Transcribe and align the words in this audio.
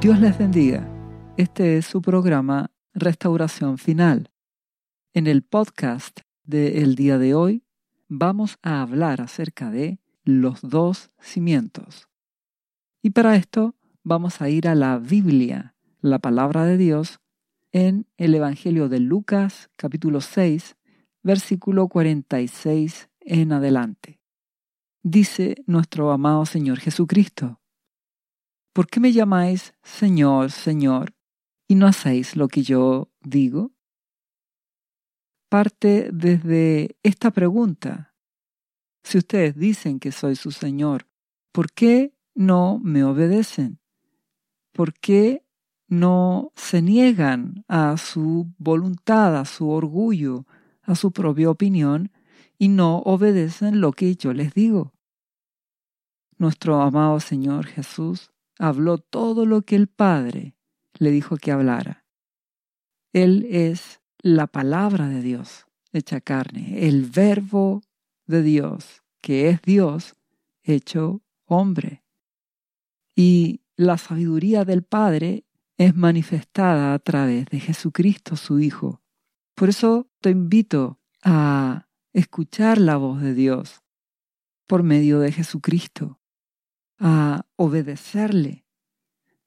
Dios 0.00 0.20
les 0.20 0.36
bendiga. 0.36 0.86
Este 1.38 1.78
es 1.78 1.86
su 1.86 2.02
programa 2.02 2.70
Restauración 2.92 3.78
Final. 3.78 4.30
En 5.14 5.26
el 5.26 5.42
podcast 5.42 6.20
de 6.44 6.82
el 6.82 6.96
día 6.96 7.16
de 7.16 7.34
hoy 7.34 7.64
vamos 8.06 8.58
a 8.62 8.82
hablar 8.82 9.22
acerca 9.22 9.70
de 9.70 9.98
los 10.22 10.60
dos 10.60 11.10
cimientos. 11.18 12.08
Y 13.02 13.10
para 13.10 13.36
esto 13.36 13.74
vamos 14.02 14.42
a 14.42 14.50
ir 14.50 14.68
a 14.68 14.74
la 14.74 14.98
Biblia, 14.98 15.74
la 16.02 16.18
palabra 16.18 16.66
de 16.66 16.76
Dios, 16.76 17.18
en 17.72 18.06
el 18.18 18.34
Evangelio 18.34 18.90
de 18.90 19.00
Lucas 19.00 19.70
capítulo 19.76 20.20
6, 20.20 20.76
versículo 21.22 21.88
46 21.88 23.08
en 23.20 23.50
adelante. 23.50 24.20
Dice 25.02 25.56
nuestro 25.66 26.12
amado 26.12 26.44
Señor 26.44 26.80
Jesucristo, 26.80 27.60
¿por 28.76 28.88
qué 28.88 29.00
me 29.00 29.10
llamáis 29.10 29.72
Señor, 29.82 30.50
Señor, 30.50 31.14
y 31.66 31.76
no 31.76 31.86
hacéis 31.86 32.36
lo 32.36 32.46
que 32.46 32.62
yo 32.62 33.10
digo? 33.22 33.72
Parte 35.48 36.10
desde 36.12 36.98
esta 37.02 37.30
pregunta. 37.30 38.14
Si 39.02 39.16
ustedes 39.16 39.56
dicen 39.56 39.98
que 39.98 40.12
soy 40.12 40.36
su 40.36 40.50
Señor, 40.50 41.08
¿por 41.52 41.72
qué 41.72 42.12
no 42.34 42.78
me 42.82 43.02
obedecen? 43.02 43.80
¿Por 44.72 44.92
qué 44.92 45.42
no 45.88 46.52
se 46.54 46.82
niegan 46.82 47.64
a 47.68 47.96
su 47.96 48.52
voluntad, 48.58 49.38
a 49.38 49.46
su 49.46 49.70
orgullo, 49.70 50.44
a 50.82 50.96
su 50.96 51.12
propia 51.12 51.48
opinión 51.48 52.12
y 52.58 52.68
no 52.68 52.98
obedecen 52.98 53.80
lo 53.80 53.92
que 53.92 54.16
yo 54.16 54.34
les 54.34 54.52
digo? 54.52 54.92
Nuestro 56.36 56.82
amado 56.82 57.20
Señor 57.20 57.64
Jesús 57.64 58.35
habló 58.58 58.98
todo 58.98 59.46
lo 59.46 59.62
que 59.62 59.76
el 59.76 59.86
Padre 59.86 60.56
le 60.98 61.10
dijo 61.10 61.36
que 61.36 61.52
hablara. 61.52 62.04
Él 63.12 63.46
es 63.50 64.00
la 64.18 64.46
palabra 64.46 65.08
de 65.08 65.22
Dios 65.22 65.66
hecha 65.92 66.20
carne, 66.20 66.86
el 66.86 67.06
verbo 67.06 67.82
de 68.26 68.42
Dios, 68.42 69.02
que 69.20 69.48
es 69.48 69.62
Dios 69.62 70.14
hecho 70.62 71.22
hombre. 71.46 72.02
Y 73.14 73.60
la 73.76 73.98
sabiduría 73.98 74.64
del 74.64 74.82
Padre 74.82 75.44
es 75.78 75.94
manifestada 75.94 76.94
a 76.94 76.98
través 76.98 77.46
de 77.46 77.60
Jesucristo, 77.60 78.36
su 78.36 78.60
Hijo. 78.60 79.00
Por 79.54 79.68
eso 79.68 80.08
te 80.20 80.30
invito 80.30 80.98
a 81.22 81.88
escuchar 82.12 82.78
la 82.78 82.96
voz 82.96 83.20
de 83.22 83.34
Dios 83.34 83.82
por 84.66 84.82
medio 84.82 85.20
de 85.20 85.32
Jesucristo 85.32 86.18
a 86.98 87.46
obedecerle, 87.56 88.64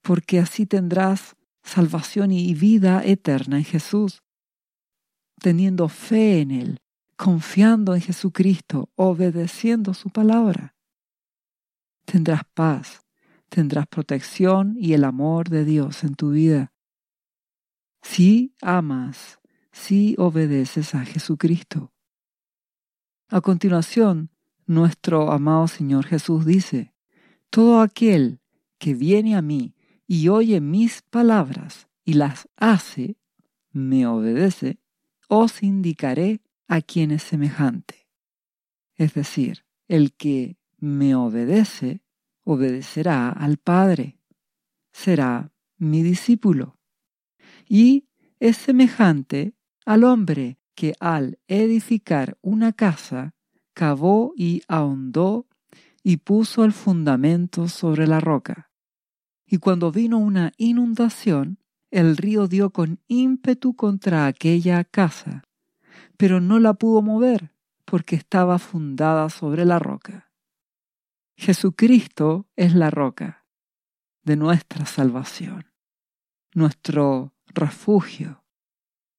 porque 0.02 0.38
así 0.38 0.66
tendrás 0.66 1.36
salvación 1.62 2.32
y 2.32 2.54
vida 2.54 3.04
eterna 3.04 3.58
en 3.58 3.64
Jesús, 3.64 4.22
teniendo 5.40 5.88
fe 5.88 6.40
en 6.40 6.50
Él, 6.50 6.80
confiando 7.16 7.94
en 7.94 8.00
Jesucristo, 8.00 8.90
obedeciendo 8.94 9.94
su 9.94 10.10
palabra. 10.10 10.74
Tendrás 12.04 12.42
paz, 12.54 13.02
tendrás 13.48 13.86
protección 13.86 14.74
y 14.78 14.94
el 14.94 15.04
amor 15.04 15.48
de 15.48 15.64
Dios 15.64 16.02
en 16.04 16.14
tu 16.14 16.30
vida. 16.30 16.72
Si 18.02 18.54
amas, 18.62 19.38
si 19.72 20.14
obedeces 20.18 20.94
a 20.94 21.04
Jesucristo. 21.04 21.92
A 23.28 23.40
continuación, 23.40 24.30
nuestro 24.66 25.30
amado 25.30 25.68
Señor 25.68 26.06
Jesús 26.06 26.44
dice, 26.44 26.89
todo 27.50 27.80
aquel 27.80 28.40
que 28.78 28.94
viene 28.94 29.36
a 29.36 29.42
mí 29.42 29.74
y 30.06 30.28
oye 30.28 30.60
mis 30.60 31.02
palabras 31.02 31.88
y 32.04 32.14
las 32.14 32.48
hace, 32.56 33.16
me 33.72 34.06
obedece, 34.06 34.78
os 35.28 35.62
indicaré 35.62 36.40
a 36.66 36.80
quien 36.80 37.10
es 37.10 37.22
semejante. 37.22 38.08
Es 38.96 39.14
decir, 39.14 39.64
el 39.88 40.14
que 40.14 40.56
me 40.78 41.14
obedece, 41.14 42.02
obedecerá 42.44 43.28
al 43.30 43.58
Padre, 43.58 44.18
será 44.92 45.52
mi 45.76 46.02
discípulo. 46.02 46.78
Y 47.68 48.08
es 48.38 48.56
semejante 48.56 49.54
al 49.84 50.04
hombre 50.04 50.58
que 50.74 50.94
al 51.00 51.38
edificar 51.46 52.38
una 52.40 52.72
casa, 52.72 53.34
cavó 53.74 54.32
y 54.36 54.62
ahondó 54.68 55.46
y 56.02 56.18
puso 56.18 56.64
el 56.64 56.72
fundamento 56.72 57.68
sobre 57.68 58.06
la 58.06 58.20
roca. 58.20 58.70
Y 59.46 59.58
cuando 59.58 59.90
vino 59.90 60.18
una 60.18 60.52
inundación, 60.56 61.58
el 61.90 62.16
río 62.16 62.46
dio 62.46 62.70
con 62.70 63.00
ímpetu 63.08 63.74
contra 63.74 64.26
aquella 64.26 64.84
casa, 64.84 65.44
pero 66.16 66.40
no 66.40 66.60
la 66.60 66.74
pudo 66.74 67.02
mover 67.02 67.52
porque 67.84 68.14
estaba 68.14 68.58
fundada 68.58 69.28
sobre 69.28 69.64
la 69.64 69.78
roca. 69.78 70.30
Jesucristo 71.36 72.46
es 72.54 72.74
la 72.74 72.90
roca 72.90 73.46
de 74.22 74.36
nuestra 74.36 74.86
salvación, 74.86 75.72
nuestro 76.54 77.34
refugio. 77.46 78.44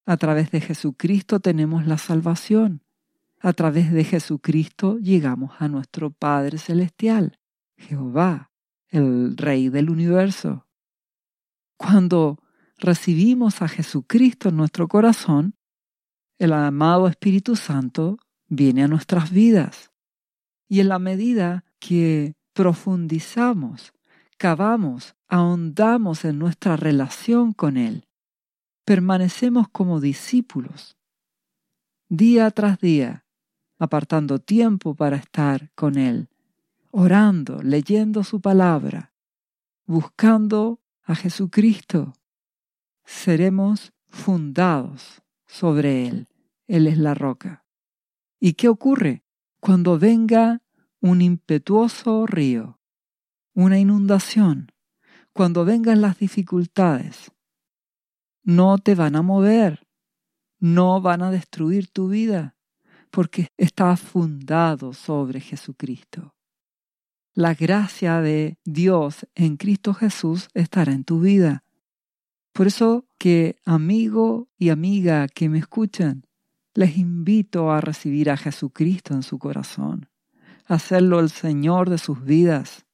A 0.06 0.18
través 0.18 0.52
de 0.52 0.62
Jesucristo 0.62 1.40
tenemos 1.40 1.86
la 1.86 1.98
salvación 1.98 2.81
a 3.42 3.54
través 3.54 3.92
de 3.92 4.04
Jesucristo 4.04 4.98
llegamos 5.00 5.54
a 5.60 5.68
nuestro 5.68 6.12
Padre 6.12 6.60
Celestial, 6.60 7.40
Jehová, 7.76 8.52
el 8.90 9.36
Rey 9.36 9.70
del 9.70 9.90
universo. 9.90 10.68
Cuando 11.76 12.38
recibimos 12.78 13.62
a 13.64 13.68
Jesucristo 13.68 14.50
en 14.50 14.58
nuestro 14.58 14.88
corazón, 14.88 15.56
el 16.38 16.54
amado 16.54 17.08
Espíritu 17.08 17.56
Santo 17.56 18.18
viene 18.48 18.84
a 18.84 18.88
nuestras 18.88 19.32
vidas. 19.32 19.92
Y 20.68 20.80
en 20.80 20.90
la 20.90 21.00
medida 21.00 21.66
que 21.80 22.36
profundizamos, 22.54 23.94
cavamos, 24.38 25.16
ahondamos 25.28 26.26
en 26.26 26.38
nuestra 26.38 26.78
relación 26.78 27.54
con 27.54 27.78
Él, 27.78 28.08
permanecemos 28.86 29.68
como 29.70 30.00
discípulos. 30.00 30.98
Día 32.08 32.52
tras 32.52 32.80
día 32.80 33.21
apartando 33.82 34.38
tiempo 34.38 34.94
para 34.94 35.16
estar 35.16 35.72
con 35.74 35.98
Él, 35.98 36.30
orando, 36.92 37.64
leyendo 37.64 38.24
su 38.24 38.40
palabra, 38.40 39.12
buscando 39.88 40.80
a 41.02 41.16
Jesucristo, 41.16 42.14
seremos 43.04 43.92
fundados 44.08 45.24
sobre 45.48 46.08
Él. 46.08 46.28
Él 46.68 46.86
es 46.86 47.00
la 47.00 47.16
roca. 47.16 47.66
¿Y 48.40 48.54
qué 48.54 48.70
ocurre 48.70 49.24
cuando 49.60 49.98
venga 49.98 50.62
un 51.00 51.24
impetuoso 51.24 52.28
río, 52.28 52.80
una 53.56 53.80
inundación, 53.80 54.72
cuando 55.34 55.66
vengan 55.66 56.02
las 56.02 56.20
dificultades? 56.20 57.32
No 58.44 58.78
te 58.78 58.94
van 58.94 59.16
a 59.16 59.24
mover, 59.24 59.88
no 60.60 61.02
van 61.02 61.24
a 61.24 61.32
destruir 61.32 61.88
tu 61.88 62.10
vida, 62.10 62.56
porque 63.12 63.50
está 63.58 63.96
fundado 63.98 64.94
sobre 64.94 65.42
Jesucristo. 65.42 66.34
La 67.34 67.54
gracia 67.54 68.22
de 68.22 68.58
Dios 68.66 69.28
en 69.36 69.58
Cristo 69.58 69.94
Jesús 69.94 70.48
estará 70.54 70.92
en 70.94 71.04
tu 71.04 71.20
vida. 71.20 71.64
Por 72.54 72.68
eso 72.68 73.06
que 73.18 73.58
amigo 73.66 74.50
y 74.58 74.70
amiga 74.70 75.28
que 75.28 75.48
me 75.48 75.60
escuchan, 75.60 76.26
les 76.74 76.98
invito 76.98 77.72
a 77.72 77.82
recibir 77.82 78.30
a 78.30 78.38
Jesucristo 78.38 79.14
en 79.14 79.24
su 79.24 79.40
corazón, 79.40 80.10
a 80.66 80.76
hacerlo 80.76 81.20
el 81.20 81.30
Señor 81.30 81.90
de 81.90 81.98
sus 81.98 82.24
vidas. 82.24 82.86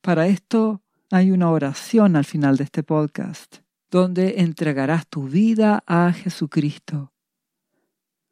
Para 0.00 0.26
esto 0.26 0.82
hay 1.10 1.30
una 1.30 1.50
oración 1.50 2.16
al 2.16 2.24
final 2.24 2.56
de 2.56 2.64
este 2.64 2.82
podcast, 2.82 3.58
donde 3.90 4.40
entregarás 4.40 5.06
tu 5.08 5.28
vida 5.28 5.82
a 5.86 6.12
Jesucristo 6.12 7.12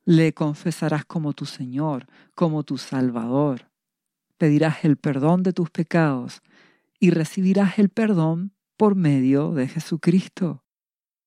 le 0.04 0.34
confesarás 0.34 1.04
como 1.04 1.32
tu 1.32 1.46
Señor, 1.46 2.06
como 2.34 2.62
tu 2.62 2.78
Salvador. 2.78 3.70
Pedirás 4.36 4.84
el 4.84 4.96
perdón 4.96 5.42
de 5.42 5.52
tus 5.52 5.70
pecados 5.70 6.42
y 6.98 7.10
recibirás 7.10 7.78
el 7.78 7.88
perdón 7.88 8.54
por 8.76 8.94
medio 8.94 9.52
de 9.52 9.68
Jesucristo. 9.68 10.64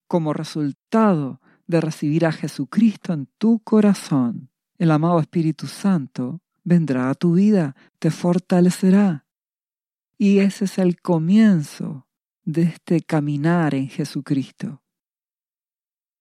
Como 0.07 0.33
resultado 0.33 1.41
de 1.65 1.81
recibir 1.81 2.25
a 2.25 2.31
Jesucristo 2.31 3.13
en 3.13 3.27
tu 3.37 3.59
corazón, 3.59 4.49
el 4.77 4.91
amado 4.91 5.19
Espíritu 5.19 5.67
Santo 5.67 6.41
vendrá 6.63 7.09
a 7.09 7.15
tu 7.15 7.33
vida, 7.33 7.75
te 7.99 8.11
fortalecerá. 8.11 9.25
Y 10.17 10.39
ese 10.39 10.65
es 10.65 10.77
el 10.77 11.01
comienzo 11.01 12.07
de 12.43 12.63
este 12.63 13.01
caminar 13.01 13.75
en 13.75 13.89
Jesucristo. 13.89 14.81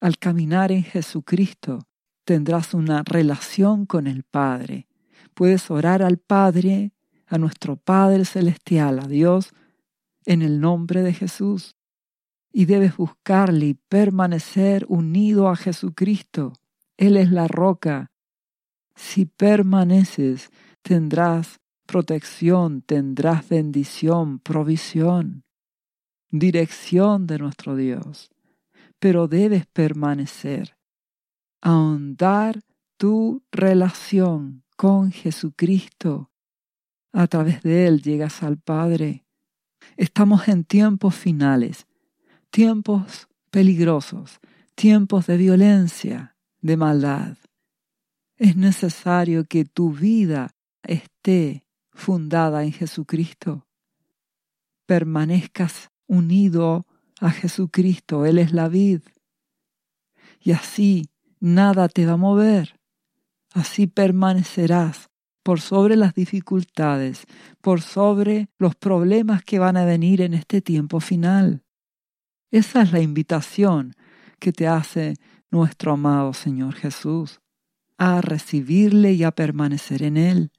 Al 0.00 0.18
caminar 0.18 0.72
en 0.72 0.82
Jesucristo, 0.82 1.86
tendrás 2.26 2.74
una 2.74 3.02
relación 3.04 3.86
con 3.86 4.06
el 4.06 4.24
Padre. 4.24 4.88
Puedes 5.32 5.70
orar 5.70 6.02
al 6.02 6.18
Padre, 6.18 6.92
a 7.26 7.38
nuestro 7.38 7.76
Padre 7.76 8.24
Celestial, 8.24 8.98
a 8.98 9.06
Dios, 9.06 9.54
en 10.26 10.42
el 10.42 10.60
nombre 10.60 11.02
de 11.02 11.14
Jesús. 11.14 11.76
y 12.52 12.64
debes 12.64 12.96
buscarle 12.96 13.66
y 13.66 13.74
permanecer 13.74 14.86
unido 14.88 15.50
a 15.50 15.56
Jesucristo. 15.56 16.54
Él 16.96 17.18
es 17.18 17.30
la 17.30 17.48
roca. 17.48 18.10
Si 18.94 19.26
permaneces, 19.26 20.48
tendrás 20.80 21.60
protección, 21.84 22.80
tendrás 22.80 23.46
bendición, 23.50 24.38
provisión, 24.38 25.44
dirección 26.30 27.26
de 27.26 27.38
nuestro 27.38 27.76
Dios. 27.76 28.30
Pero 28.98 29.28
debes 29.28 29.66
permanecer, 29.66 30.75
ahondar 31.60 32.60
tu 32.96 33.42
relación 33.50 34.64
con 34.76 35.12
Jesucristo. 35.12 36.30
A 37.12 37.26
través 37.26 37.62
de 37.62 37.86
Él 37.86 38.02
llegas 38.02 38.42
al 38.42 38.58
Padre. 38.58 39.24
Estamos 39.96 40.48
en 40.48 40.64
tiempos 40.64 41.14
finales 41.14 41.86
tiempos 42.56 43.28
peligrosos, 43.50 44.40
tiempos 44.74 45.26
de 45.26 45.36
violencia, 45.36 46.36
de 46.62 46.78
maldad. 46.78 47.36
Es 48.36 48.56
necesario 48.56 49.44
que 49.44 49.66
tu 49.66 49.92
vida 49.92 50.56
esté 50.82 51.66
fundada 51.92 52.64
en 52.64 52.72
Jesucristo. 52.72 53.66
Permanezcas 54.86 55.90
unido 56.06 56.86
a 57.20 57.30
Jesucristo, 57.30 58.24
Él 58.24 58.38
es 58.38 58.52
la 58.52 58.68
vid. 58.68 59.02
Y 60.40 60.52
así 60.52 61.10
nada 61.40 61.88
te 61.88 62.06
va 62.06 62.12
a 62.12 62.16
mover. 62.16 62.78
Así 63.52 63.86
permanecerás 63.86 65.08
por 65.42 65.60
sobre 65.60 65.96
las 65.96 66.12
dificultades, 66.14 67.24
por 67.60 67.80
sobre 67.80 68.48
los 68.58 68.74
problemas 68.74 69.44
que 69.44 69.58
van 69.58 69.76
a 69.76 69.84
venir 69.84 70.20
en 70.20 70.34
este 70.34 70.60
tiempo 70.60 71.00
final. 71.00 71.62
Esa 72.50 72.82
es 72.82 72.92
la 72.92 73.00
invitación 73.00 73.94
que 74.38 74.52
te 74.52 74.66
hace 74.66 75.14
nuestro 75.50 75.92
amado 75.92 76.32
Señor 76.32 76.74
Jesús, 76.74 77.40
a 77.96 78.20
recibirle 78.20 79.12
y 79.12 79.22
a 79.22 79.30
permanecer 79.30 80.02
en 80.02 80.16
Él. 80.16 80.52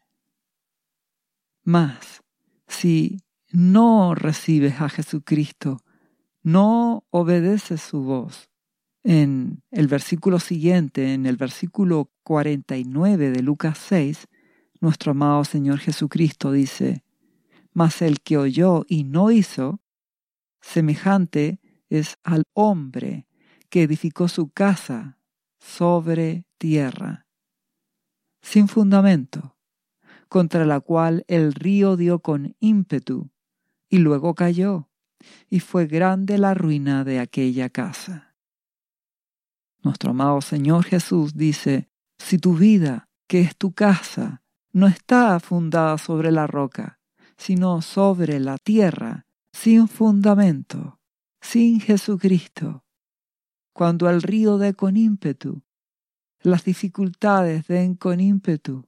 Mas, 1.63 2.23
si 2.67 3.21
no 3.51 4.15
recibes 4.15 4.79
a 4.81 4.89
Jesucristo, 4.89 5.81
no 6.43 7.03
obedeces 7.09 7.81
su 7.81 8.03
voz. 8.03 8.46
En 9.09 9.63
el 9.71 9.87
versículo 9.87 10.37
siguiente, 10.37 11.13
en 11.13 11.25
el 11.27 11.37
versículo 11.37 12.11
49 12.23 13.31
de 13.31 13.41
Lucas 13.41 13.77
6, 13.87 14.27
nuestro 14.81 15.11
amado 15.11 15.45
Señor 15.45 15.79
Jesucristo 15.79 16.51
dice, 16.51 17.05
Mas 17.71 18.01
el 18.01 18.19
que 18.19 18.37
oyó 18.37 18.83
y 18.89 19.05
no 19.05 19.31
hizo, 19.31 19.79
semejante 20.59 21.61
es 21.87 22.17
al 22.23 22.43
hombre 22.51 23.27
que 23.69 23.83
edificó 23.83 24.27
su 24.27 24.49
casa 24.49 25.17
sobre 25.57 26.43
tierra, 26.57 27.27
sin 28.41 28.67
fundamento, 28.67 29.55
contra 30.27 30.65
la 30.65 30.81
cual 30.81 31.23
el 31.29 31.53
río 31.53 31.95
dio 31.95 32.19
con 32.19 32.57
ímpetu 32.59 33.31
y 33.87 33.99
luego 33.99 34.35
cayó, 34.35 34.89
y 35.49 35.61
fue 35.61 35.87
grande 35.87 36.37
la 36.37 36.53
ruina 36.53 37.05
de 37.05 37.21
aquella 37.21 37.69
casa. 37.69 38.26
Nuestro 39.83 40.11
amado 40.11 40.41
Señor 40.41 40.83
Jesús 40.83 41.35
dice, 41.35 41.89
si 42.17 42.37
tu 42.37 42.55
vida, 42.55 43.09
que 43.27 43.41
es 43.41 43.55
tu 43.55 43.73
casa, 43.73 44.41
no 44.71 44.87
está 44.87 45.39
fundada 45.39 45.97
sobre 45.97 46.31
la 46.31 46.47
roca, 46.47 46.99
sino 47.37 47.81
sobre 47.81 48.39
la 48.39 48.57
tierra, 48.57 49.25
sin 49.51 49.87
fundamento, 49.87 50.99
sin 51.41 51.79
Jesucristo, 51.79 52.83
cuando 53.73 54.09
el 54.09 54.21
río 54.21 54.57
dé 54.57 54.73
con 54.73 54.97
ímpetu, 54.97 55.63
las 56.41 56.63
dificultades 56.63 57.67
den 57.67 57.95
con 57.95 58.19
ímpetu, 58.19 58.87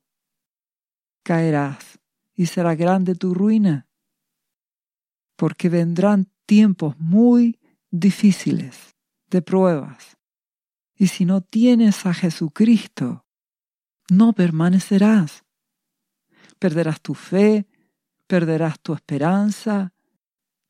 caerás 1.24 2.00
y 2.36 2.47
será 2.47 2.75
grande 2.75 3.15
tu 3.15 3.33
ruina, 3.33 3.88
porque 5.36 5.69
vendrán 5.69 6.31
tiempos 6.45 6.97
muy 7.00 7.59
difíciles 7.91 8.95
de 9.27 9.41
pruebas. 9.41 10.19
Y 11.00 11.07
si 11.07 11.25
no 11.25 11.42
tienes 11.42 12.06
a 12.06 12.13
Jesucristo, 12.13 13.25
no 14.12 14.34
permanecerás. 14.34 15.44
Perderás 16.60 17.01
tu 17.01 17.16
fe, 17.16 17.66
perderás 18.28 18.80
tu 18.80 18.94
esperanza, 18.94 19.94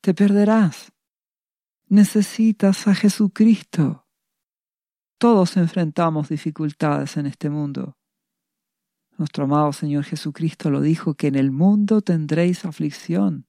te 0.00 0.14
perderás 0.14 0.92
necesitas 1.90 2.86
a 2.86 2.94
Jesucristo. 2.94 4.06
Todos 5.18 5.58
enfrentamos 5.58 6.30
dificultades 6.30 7.16
en 7.18 7.26
este 7.26 7.50
mundo. 7.50 7.98
Nuestro 9.18 9.44
amado 9.44 9.72
Señor 9.74 10.04
Jesucristo 10.04 10.70
lo 10.70 10.80
dijo 10.80 11.14
que 11.14 11.26
en 11.26 11.34
el 11.34 11.50
mundo 11.50 12.00
tendréis 12.00 12.64
aflicción. 12.64 13.46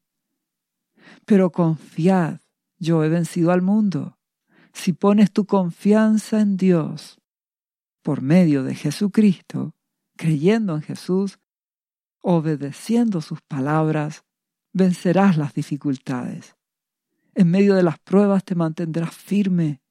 Pero 1.25 1.51
confiad, 1.51 2.41
yo 2.77 3.03
he 3.03 3.09
vencido 3.09 3.51
al 3.51 3.61
mundo. 3.61 4.17
Si 4.73 4.93
pones 4.93 5.31
tu 5.31 5.45
confianza 5.45 6.41
en 6.41 6.57
Dios 6.57 7.19
por 8.01 8.21
medio 8.21 8.63
de 8.63 8.75
Jesucristo, 8.75 9.75
creyendo 10.17 10.75
en 10.75 10.81
Jesús, 10.81 11.39
obedeciendo 12.21 13.21
sus 13.21 13.41
palabras, 13.41 14.23
vencerás 14.73 15.37
las 15.37 15.53
dificultades. 15.53 16.55
En 17.33 17.49
medio 17.49 17.75
de 17.75 17.83
las 17.83 17.99
pruebas 17.99 18.43
te 18.43 18.55
mantendrás 18.55 19.15
firme 19.15 19.81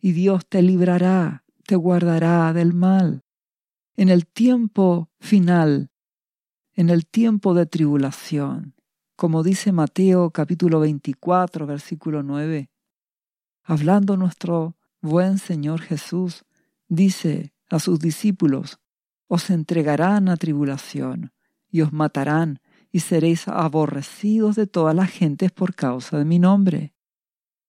y 0.00 0.12
Dios 0.12 0.46
te 0.46 0.62
librará, 0.62 1.44
te 1.66 1.76
guardará 1.76 2.52
del 2.52 2.74
mal. 2.74 3.22
En 3.96 4.08
el 4.08 4.26
tiempo 4.26 5.10
final, 5.20 5.90
en 6.74 6.90
el 6.90 7.06
tiempo 7.06 7.54
de 7.54 7.66
tribulación, 7.66 8.74
como 9.16 9.42
dice 9.42 9.72
Mateo 9.72 10.30
capítulo 10.30 10.80
24, 10.80 11.66
versículo 11.66 12.22
9, 12.22 12.68
hablando 13.64 14.16
nuestro 14.16 14.76
buen 15.00 15.38
Señor 15.38 15.80
Jesús, 15.80 16.44
dice 16.88 17.54
a 17.70 17.78
sus 17.78 17.98
discípulos, 17.98 18.78
os 19.26 19.50
entregarán 19.50 20.28
a 20.28 20.36
tribulación 20.36 21.32
y 21.68 21.80
os 21.80 21.92
matarán 21.92 22.60
y 22.92 23.00
seréis 23.00 23.48
aborrecidos 23.48 24.54
de 24.54 24.66
todas 24.66 24.94
las 24.94 25.10
gentes 25.10 25.50
por 25.50 25.74
causa 25.74 26.18
de 26.18 26.24
mi 26.24 26.38
nombre. 26.38 26.94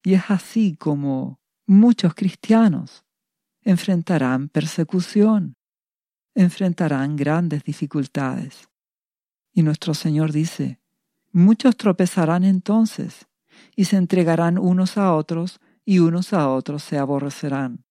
Y 0.03 0.13
es 0.13 0.23
así 0.29 0.75
como 0.75 1.39
muchos 1.65 2.13
cristianos 2.13 3.03
enfrentarán 3.63 4.49
persecución, 4.49 5.57
enfrentarán 6.35 7.15
grandes 7.15 7.63
dificultades. 7.63 8.69
Y 9.51 9.63
nuestro 9.63 9.95
Señor 9.95 10.31
dice, 10.31 10.79
muchos 11.31 11.75
tropezarán 11.75 12.43
entonces 12.43 13.27
y 13.75 13.85
se 13.85 13.97
entregarán 13.97 14.59
unos 14.59 14.97
a 14.97 15.13
otros 15.15 15.59
y 15.85 15.99
unos 15.99 16.33
a 16.33 16.49
otros 16.49 16.83
se 16.83 16.97
aborrecerán. 16.97 17.85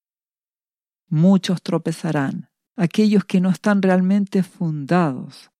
Muchos 1.08 1.62
tropezarán, 1.62 2.50
aquellos 2.76 3.24
que 3.24 3.40
no 3.40 3.50
están 3.50 3.80
realmente 3.80 4.42
fundados 4.42 5.50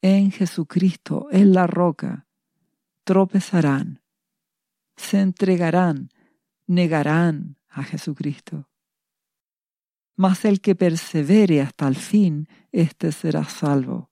en 0.00 0.30
Jesucristo, 0.30 1.26
en 1.32 1.52
la 1.52 1.66
roca, 1.66 2.26
tropezarán, 3.02 4.00
se 4.96 5.20
entregarán, 5.20 6.10
negarán 6.66 7.56
a 7.68 7.82
Jesucristo. 7.82 8.68
Mas 10.14 10.44
el 10.44 10.60
que 10.60 10.74
persevere 10.74 11.60
hasta 11.60 11.88
el 11.88 11.96
fin, 11.96 12.48
éste 12.72 13.12
será 13.12 13.44
salvo. 13.44 14.10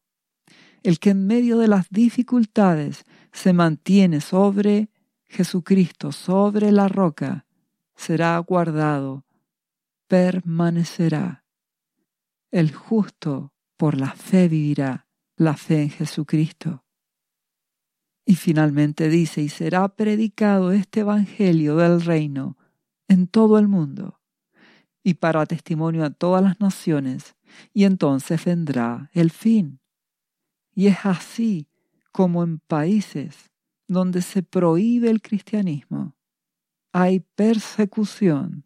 El 0.82 0.98
que 0.98 1.10
en 1.10 1.26
medio 1.26 1.58
de 1.58 1.68
las 1.68 1.88
dificultades 1.88 3.04
se 3.32 3.52
mantiene 3.52 4.20
sobre 4.20 4.90
Jesucristo, 5.24 6.12
sobre 6.12 6.70
la 6.72 6.88
roca, 6.88 7.43
será 7.94 8.38
guardado, 8.38 9.24
permanecerá. 10.08 11.44
El 12.50 12.72
justo 12.72 13.52
por 13.76 13.98
la 13.98 14.12
fe 14.12 14.48
vivirá 14.48 15.06
la 15.36 15.56
fe 15.56 15.82
en 15.82 15.90
Jesucristo. 15.90 16.84
Y 18.24 18.36
finalmente 18.36 19.08
dice, 19.08 19.42
y 19.42 19.48
será 19.48 19.88
predicado 19.88 20.72
este 20.72 21.00
Evangelio 21.00 21.76
del 21.76 22.00
reino 22.00 22.56
en 23.08 23.26
todo 23.26 23.58
el 23.58 23.68
mundo, 23.68 24.20
y 25.02 25.14
para 25.14 25.44
testimonio 25.44 26.04
a 26.04 26.10
todas 26.10 26.42
las 26.42 26.58
naciones, 26.60 27.36
y 27.74 27.84
entonces 27.84 28.42
vendrá 28.44 29.10
el 29.12 29.30
fin. 29.30 29.80
Y 30.74 30.86
es 30.86 31.04
así 31.04 31.68
como 32.12 32.42
en 32.42 32.60
países 32.60 33.50
donde 33.86 34.22
se 34.22 34.42
prohíbe 34.42 35.10
el 35.10 35.20
cristianismo, 35.20 36.16
hay 36.94 37.18
persecución. 37.34 38.64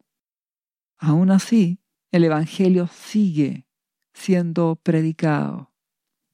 Aún 0.99 1.30
así, 1.30 1.80
el 2.12 2.25
Evangelio 2.25 2.87
sigue 2.87 3.66
siendo 4.12 4.76
predicado 4.76 5.73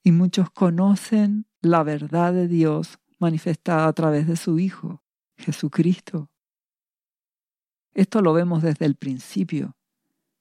y 0.03 0.11
muchos 0.11 0.51
conocen 0.51 1.47
la 1.61 1.85
verdad 1.85 2.33
de 2.33 2.49
Dios 2.49 2.99
manifestada 3.21 3.87
a 3.87 3.93
través 3.93 4.27
de 4.27 4.35
su 4.35 4.59
Hijo, 4.59 5.05
Jesucristo. 5.37 6.31
Esto 7.93 8.23
lo 8.23 8.33
vemos 8.33 8.65
desde 8.65 8.87
el 8.87 8.97
principio. 8.97 9.77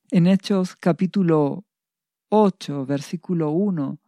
En 0.09 0.25
Hechos 0.25 0.75
capítulo 0.75 1.65
8, 2.29 2.87
versículo 2.87 3.51
1, 3.51 3.99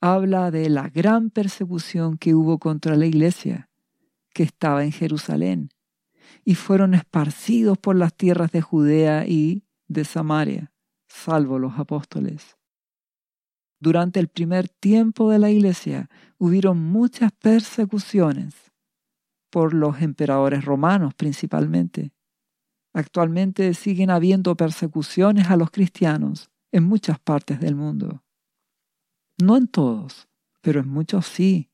habla 0.00 0.50
de 0.50 0.70
la 0.70 0.88
gran 0.88 1.28
persecución 1.28 2.16
que 2.16 2.34
hubo 2.34 2.58
contra 2.58 2.96
la 2.96 3.04
iglesia 3.04 3.68
que 4.32 4.44
estaba 4.44 4.84
en 4.84 4.92
Jerusalén 4.92 5.68
y 6.44 6.54
fueron 6.54 6.94
esparcidos 6.94 7.78
por 7.78 7.96
las 7.96 8.14
tierras 8.14 8.50
de 8.52 8.60
Judea 8.60 9.26
y 9.26 9.64
de 9.88 10.04
Samaria, 10.04 10.72
salvo 11.08 11.58
los 11.58 11.78
apóstoles. 11.78 12.56
Durante 13.80 14.18
el 14.18 14.28
primer 14.28 14.68
tiempo 14.68 15.30
de 15.30 15.38
la 15.38 15.50
iglesia 15.50 16.10
hubieron 16.36 16.78
muchas 16.78 17.32
persecuciones 17.32 18.54
por 19.50 19.72
los 19.72 20.02
emperadores 20.02 20.64
romanos 20.64 21.14
principalmente. 21.14 22.12
Actualmente 22.92 23.74
siguen 23.74 24.10
habiendo 24.10 24.56
persecuciones 24.56 25.48
a 25.50 25.56
los 25.56 25.70
cristianos 25.70 26.50
en 26.72 26.84
muchas 26.84 27.18
partes 27.20 27.60
del 27.60 27.74
mundo. 27.74 28.24
No 29.40 29.56
en 29.56 29.68
todos, 29.68 30.28
pero 30.60 30.80
en 30.80 30.88
muchos 30.88 31.26
sí. 31.26 31.70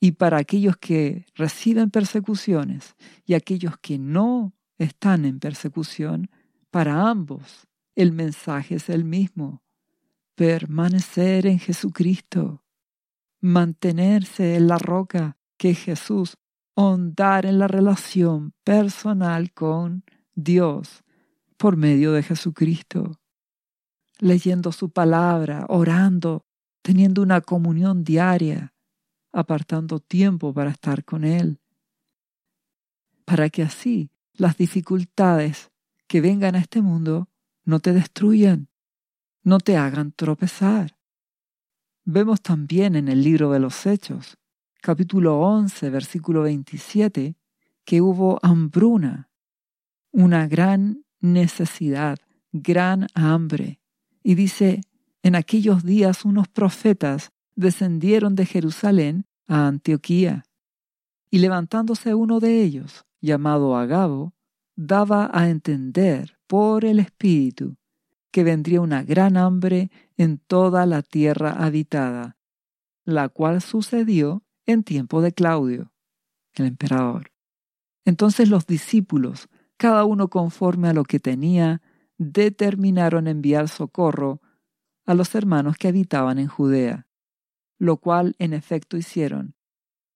Y 0.00 0.12
para 0.12 0.38
aquellos 0.38 0.76
que 0.76 1.26
reciben 1.34 1.90
persecuciones 1.90 2.94
y 3.24 3.34
aquellos 3.34 3.78
que 3.78 3.98
no 3.98 4.54
están 4.78 5.24
en 5.24 5.40
persecución, 5.40 6.30
para 6.70 7.08
ambos 7.08 7.66
el 7.94 8.12
mensaje 8.12 8.74
es 8.74 8.90
el 8.90 9.04
mismo. 9.04 9.62
Permanecer 10.34 11.46
en 11.46 11.58
Jesucristo, 11.58 12.62
mantenerse 13.40 14.56
en 14.56 14.68
la 14.68 14.78
roca 14.78 15.38
que 15.56 15.70
es 15.70 15.78
Jesús, 15.78 16.36
hondar 16.74 17.46
en 17.46 17.58
la 17.58 17.68
relación 17.68 18.52
personal 18.62 19.52
con 19.54 20.04
Dios 20.34 21.02
por 21.56 21.78
medio 21.78 22.12
de 22.12 22.22
Jesucristo, 22.22 23.18
leyendo 24.18 24.72
su 24.72 24.90
palabra, 24.90 25.64
orando, 25.68 26.44
teniendo 26.82 27.22
una 27.22 27.40
comunión 27.40 28.04
diaria, 28.04 28.74
apartando 29.36 30.00
tiempo 30.00 30.54
para 30.54 30.70
estar 30.70 31.04
con 31.04 31.22
Él, 31.22 31.60
para 33.26 33.50
que 33.50 33.62
así 33.62 34.10
las 34.32 34.56
dificultades 34.56 35.70
que 36.06 36.22
vengan 36.22 36.54
a 36.54 36.58
este 36.58 36.80
mundo 36.80 37.28
no 37.64 37.80
te 37.80 37.92
destruyan, 37.92 38.68
no 39.42 39.58
te 39.58 39.76
hagan 39.76 40.12
tropezar. 40.12 40.96
Vemos 42.04 42.40
también 42.40 42.96
en 42.96 43.08
el 43.08 43.22
libro 43.22 43.50
de 43.50 43.60
los 43.60 43.84
Hechos, 43.84 44.38
capítulo 44.80 45.40
11, 45.40 45.90
versículo 45.90 46.42
27, 46.42 47.36
que 47.84 48.00
hubo 48.00 48.38
hambruna, 48.42 49.28
una 50.12 50.48
gran 50.48 51.04
necesidad, 51.20 52.18
gran 52.52 53.06
hambre. 53.12 53.80
Y 54.22 54.34
dice, 54.34 54.80
en 55.22 55.34
aquellos 55.34 55.84
días 55.84 56.24
unos 56.24 56.48
profetas 56.48 57.32
descendieron 57.54 58.34
de 58.34 58.46
Jerusalén 58.46 59.25
a 59.46 59.66
Antioquía, 59.66 60.44
y 61.30 61.38
levantándose 61.38 62.14
uno 62.14 62.40
de 62.40 62.62
ellos, 62.62 63.04
llamado 63.20 63.76
Agabo, 63.76 64.34
daba 64.76 65.30
a 65.32 65.48
entender 65.48 66.38
por 66.46 66.84
el 66.84 66.98
Espíritu 66.98 67.76
que 68.30 68.44
vendría 68.44 68.80
una 68.80 69.02
gran 69.02 69.36
hambre 69.36 69.90
en 70.16 70.38
toda 70.38 70.84
la 70.86 71.02
tierra 71.02 71.52
habitada, 71.52 72.36
la 73.04 73.28
cual 73.28 73.62
sucedió 73.62 74.44
en 74.66 74.82
tiempo 74.82 75.22
de 75.22 75.32
Claudio, 75.32 75.92
el 76.54 76.66
emperador. 76.66 77.32
Entonces 78.04 78.48
los 78.48 78.66
discípulos, 78.66 79.48
cada 79.76 80.04
uno 80.04 80.28
conforme 80.28 80.88
a 80.88 80.92
lo 80.92 81.04
que 81.04 81.18
tenía, 81.18 81.82
determinaron 82.18 83.26
enviar 83.26 83.68
socorro 83.68 84.40
a 85.06 85.14
los 85.14 85.34
hermanos 85.34 85.76
que 85.76 85.88
habitaban 85.88 86.38
en 86.38 86.48
Judea, 86.48 87.06
lo 87.78 87.98
cual 87.98 88.34
en 88.38 88.52
efecto 88.52 88.96
hicieron, 88.96 89.54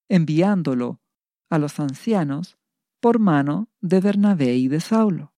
enviándolo 0.09 1.01
a 1.49 1.57
los 1.57 1.79
ancianos 1.79 2.57
por 2.99 3.19
mano 3.19 3.69
de 3.81 3.99
Bernabé 3.99 4.55
y 4.55 4.67
de 4.67 4.79
Saulo. 4.79 5.33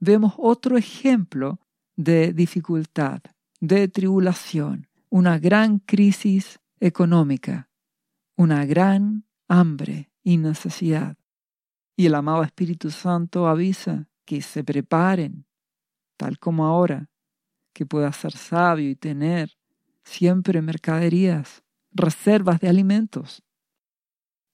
Vemos 0.00 0.34
otro 0.36 0.76
ejemplo 0.76 1.60
de 1.96 2.32
dificultad, 2.32 3.20
de 3.60 3.88
tribulación, 3.88 4.88
una 5.10 5.38
gran 5.38 5.80
crisis 5.80 6.60
económica, 6.78 7.68
una 8.36 8.64
gran 8.64 9.26
hambre 9.48 10.12
y 10.22 10.36
necesidad. 10.36 11.16
Y 11.96 12.06
el 12.06 12.14
amado 12.14 12.44
Espíritu 12.44 12.90
Santo 12.90 13.48
avisa 13.48 14.08
que 14.24 14.40
se 14.42 14.62
preparen, 14.62 15.46
tal 16.16 16.38
como 16.38 16.66
ahora, 16.66 17.10
que 17.72 17.86
pueda 17.86 18.12
ser 18.12 18.32
sabio 18.32 18.88
y 18.88 18.94
tener 18.94 19.57
siempre 20.08 20.62
mercaderías, 20.62 21.62
reservas 21.92 22.60
de 22.60 22.68
alimentos 22.68 23.42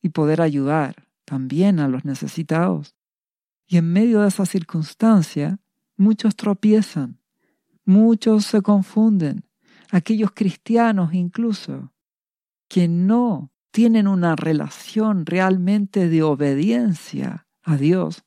y 0.03 0.11
poder 0.11 0.43
ayudar 0.43 1.09
también 1.25 1.81
a 1.81 1.89
los 1.89 2.05
necesitados. 2.05 2.95
Y 3.67 3.79
en 3.79 3.93
medio 3.93 4.21
de 4.21 4.29
esa 4.29 4.45
circunstancia, 4.45 5.59
muchos 5.97 6.37
tropiezan, 6.37 7.21
muchos 7.85 8.45
se 8.45 8.61
confunden, 8.61 9.45
aquellos 9.91 10.33
cristianos 10.33 11.15
incluso, 11.15 11.93
que 12.69 12.89
no 12.89 13.53
tienen 13.71 14.09
una 14.09 14.37
relación 14.37 15.25
realmente 15.25 16.09
de 16.09 16.23
obediencia 16.23 17.47
a 17.63 17.77
Dios, 17.77 18.25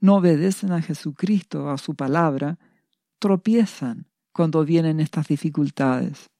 no 0.00 0.16
obedecen 0.16 0.72
a 0.72 0.82
Jesucristo, 0.82 1.70
a 1.70 1.78
su 1.78 1.94
palabra, 1.94 2.58
tropiezan 3.18 4.06
cuando 4.32 4.64
vienen 4.64 5.00
estas 5.00 5.26
dificultades. 5.26 6.30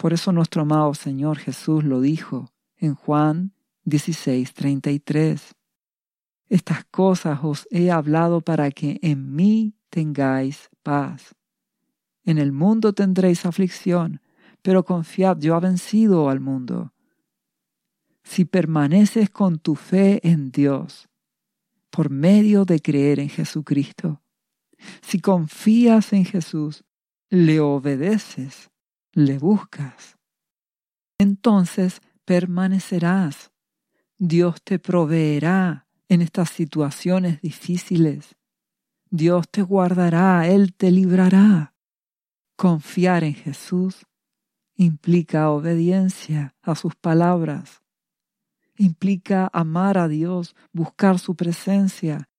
Por 0.00 0.14
eso 0.14 0.32
nuestro 0.32 0.62
amado 0.62 0.94
Señor 0.94 1.36
Jesús 1.36 1.84
lo 1.84 2.00
dijo 2.00 2.50
en 2.78 2.94
Juan 2.94 3.52
16:33. 3.84 5.54
Estas 6.48 6.86
cosas 6.86 7.40
os 7.42 7.68
he 7.70 7.90
hablado 7.90 8.40
para 8.40 8.70
que 8.70 8.98
en 9.02 9.34
mí 9.36 9.74
tengáis 9.90 10.70
paz. 10.82 11.34
En 12.24 12.38
el 12.38 12.50
mundo 12.50 12.94
tendréis 12.94 13.44
aflicción, 13.44 14.22
pero 14.62 14.86
confiad, 14.86 15.36
yo 15.38 15.54
he 15.54 15.60
vencido 15.60 16.30
al 16.30 16.40
mundo. 16.40 16.94
Si 18.24 18.46
permaneces 18.46 19.28
con 19.28 19.58
tu 19.58 19.74
fe 19.74 20.26
en 20.26 20.50
Dios, 20.50 21.10
por 21.90 22.08
medio 22.08 22.64
de 22.64 22.80
creer 22.80 23.20
en 23.20 23.28
Jesucristo, 23.28 24.22
si 25.02 25.20
confías 25.20 26.14
en 26.14 26.24
Jesús, 26.24 26.84
le 27.28 27.60
obedeces, 27.60 28.69
le 29.12 29.38
buscas, 29.38 30.16
entonces 31.18 32.00
permanecerás. 32.24 33.50
Dios 34.16 34.62
te 34.62 34.78
proveerá 34.78 35.86
en 36.08 36.22
estas 36.22 36.50
situaciones 36.50 37.40
difíciles. 37.40 38.36
Dios 39.10 39.48
te 39.50 39.62
guardará, 39.62 40.46
Él 40.46 40.74
te 40.74 40.90
librará. 40.90 41.74
Confiar 42.56 43.24
en 43.24 43.34
Jesús 43.34 44.06
implica 44.76 45.50
obediencia 45.50 46.54
a 46.62 46.74
sus 46.74 46.94
palabras. 46.94 47.82
Implica 48.76 49.50
amar 49.52 49.98
a 49.98 50.08
Dios, 50.08 50.56
buscar 50.72 51.18
su 51.18 51.34
presencia, 51.34 52.30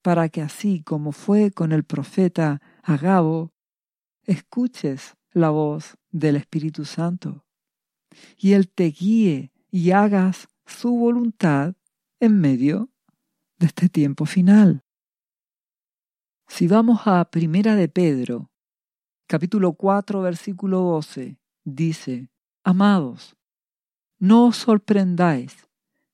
para 0.00 0.28
que 0.28 0.42
así 0.42 0.82
como 0.82 1.12
fue 1.12 1.50
con 1.50 1.72
el 1.72 1.84
profeta 1.84 2.60
Agabo, 2.82 3.52
escuches 4.24 5.16
la 5.32 5.50
voz 5.50 5.96
del 6.10 6.36
Espíritu 6.36 6.84
Santo 6.84 7.44
y 8.36 8.52
Él 8.52 8.68
te 8.68 8.84
guíe 8.84 9.52
y 9.70 9.90
hagas 9.92 10.48
su 10.66 10.90
voluntad 10.90 11.74
en 12.20 12.40
medio 12.40 12.90
de 13.58 13.66
este 13.66 13.88
tiempo 13.88 14.26
final. 14.26 14.84
Si 16.48 16.68
vamos 16.68 17.02
a 17.06 17.24
Primera 17.30 17.74
de 17.74 17.88
Pedro, 17.88 18.50
capítulo 19.26 19.72
4, 19.72 20.20
versículo 20.20 20.80
12, 20.80 21.38
dice, 21.64 22.28
Amados, 22.64 23.36
no 24.18 24.46
os 24.46 24.56
sorprendáis 24.56 25.68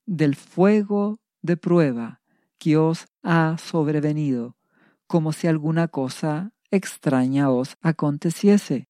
del 0.06 0.36
fuego 0.36 1.18
de 1.42 1.56
prueba 1.56 2.22
que 2.58 2.76
os 2.76 3.06
ha 3.22 3.56
sobrevenido, 3.58 4.56
como 5.06 5.32
si 5.32 5.46
alguna 5.46 5.88
cosa 5.88 6.52
extraña 6.70 7.50
os 7.50 7.76
aconteciese, 7.82 8.87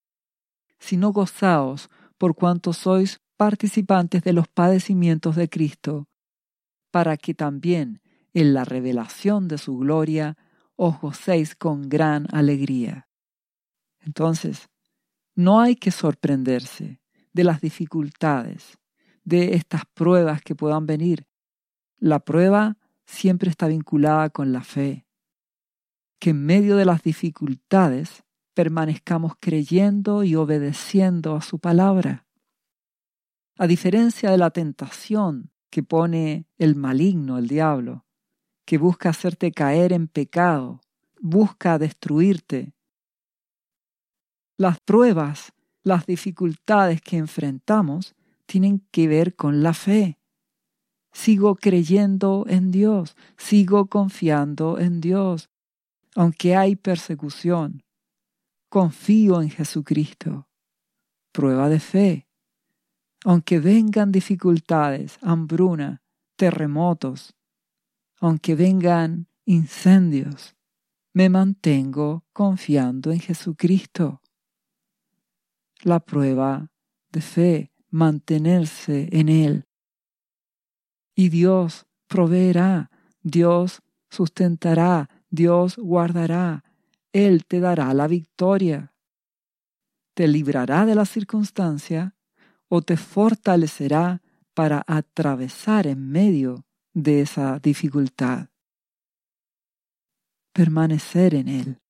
sino 0.79 1.13
gozaos 1.13 1.91
por 2.17 2.35
cuanto 2.35 2.73
sois 2.73 3.21
participantes 3.37 4.23
de 4.23 4.33
los 4.33 4.49
padecimientos 4.49 5.37
de 5.37 5.49
Cristo, 5.49 6.09
para 6.91 7.17
que 7.17 7.35
también 7.35 8.01
en 8.35 8.55
la 8.55 8.65
revelación 8.65 9.49
de 9.49 9.59
su 9.59 9.79
gloria 9.79 10.37
os 10.77 11.01
gocéis 11.01 11.55
con 11.55 11.89
gran 11.89 12.27
alegría. 12.33 13.09
Entonces, 14.01 14.69
no 15.35 15.61
hay 15.61 15.77
que 15.77 15.91
sorprenderse 15.91 17.01
de 17.33 17.45
las 17.45 17.61
dificultades, 17.61 18.79
de 19.25 19.55
estas 19.55 19.83
pruebas 19.95 20.43
que 20.43 20.55
puedan 20.55 20.87
venir. 20.87 21.27
La 21.99 22.19
prueba 22.21 22.77
siempre 23.07 23.51
está 23.51 23.69
vinculada 23.69 24.31
con 24.31 24.53
la 24.53 24.63
fe. 24.63 25.07
Que 26.19 26.31
en 26.31 26.45
medio 26.45 26.77
de 26.77 26.85
las 26.85 27.03
dificultades 27.03 28.25
permanezcamos 28.59 29.35
creyendo 29.39 30.25
y 30.25 30.35
obedeciendo 30.35 31.37
a 31.37 31.43
su 31.43 31.61
palabra. 31.61 32.27
A 33.57 33.69
diferencia 33.69 34.33
de 34.33 34.37
la 34.37 34.51
tentación 34.51 35.53
que 35.71 35.85
pone 35.85 36.45
el 36.59 36.75
maligno, 36.75 37.39
el 37.39 37.47
diablo, 37.47 38.05
que 38.65 38.77
busca 38.77 39.11
hacerte 39.11 39.53
caer 39.53 39.93
en 39.93 40.09
pecado, 40.09 40.81
busca 41.21 41.79
destruirte. 41.79 42.73
Las 44.57 44.81
pruebas, 44.81 45.53
las 45.85 46.05
dificultades 46.05 47.01
que 47.01 47.17
enfrentamos 47.17 48.17
tienen 48.47 48.81
que 48.91 49.07
ver 49.07 49.37
con 49.37 49.63
la 49.63 49.73
fe. 49.73 50.19
Sigo 51.13 51.55
creyendo 51.55 52.45
en 52.49 52.73
Dios, 52.73 53.15
sigo 53.37 53.87
confiando 53.87 54.81
en 54.81 55.01
Dios, 55.01 55.49
aunque 56.17 56.57
hay 56.57 56.75
persecución. 56.75 57.85
Confío 58.69 59.41
en 59.41 59.49
Jesucristo. 59.49 60.47
Prueba 61.33 61.71
de 61.71 61.81
fe. 61.81 62.29
Aunque 63.25 63.61
vengan 63.61 64.13
dificultades, 64.13 65.19
hambruna, 65.23 66.03
terremotos, 66.37 67.35
aunque 68.21 68.55
vengan 68.55 69.29
incendios, 69.45 70.55
me 71.15 71.31
mantengo 71.31 72.27
confiando 72.33 73.11
en 73.11 73.21
Jesucristo. 73.21 74.21
La 75.83 76.01
prueba 76.01 76.71
de 77.11 77.21
fe, 77.23 77.73
mantenerse 77.89 79.09
en 79.13 79.31
Él. 79.31 79.67
Y 81.15 81.31
Dios 81.31 81.87
proveerá, 82.07 82.91
Dios 83.23 83.83
sustentará, 84.11 85.09
Dios 85.31 85.77
guardará, 85.77 86.65
Él 87.13 87.47
te 87.47 87.61
dará 87.61 87.93
la 87.95 88.07
victoria. 88.07 88.95
Te 90.15 90.29
librará 90.29 90.85
de 90.85 90.95
la 90.95 91.05
circunstancia 91.05 92.17
o 92.69 92.83
te 92.83 92.97
fortalecerá 92.97 94.23
para 94.55 94.83
atravesar 94.87 95.87
en 95.87 96.11
medio 96.11 96.67
de 96.93 97.21
esa 97.21 97.59
dificultad. 97.61 98.49
Permanecer 100.53 101.35
en 101.35 101.49
Él. 101.49 101.81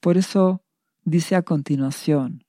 Por 0.00 0.16
eso 0.16 0.64
dice 1.04 1.36
a 1.36 1.42
continuación, 1.42 2.44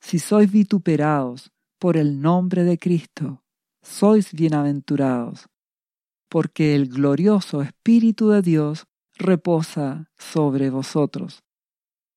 si 0.00 0.18
sois 0.18 0.50
vituperados 0.50 1.52
por 1.78 1.96
el 1.96 2.20
nombre 2.20 2.64
de 2.64 2.78
Cristo, 2.78 3.44
sois 3.82 4.32
bienaventurados, 4.32 5.48
porque 6.28 6.74
el 6.74 6.88
glorioso 6.88 7.62
Espíritu 7.62 8.30
de 8.30 8.42
Dios 8.42 8.86
reposa 9.16 10.10
sobre 10.18 10.70
vosotros. 10.70 11.42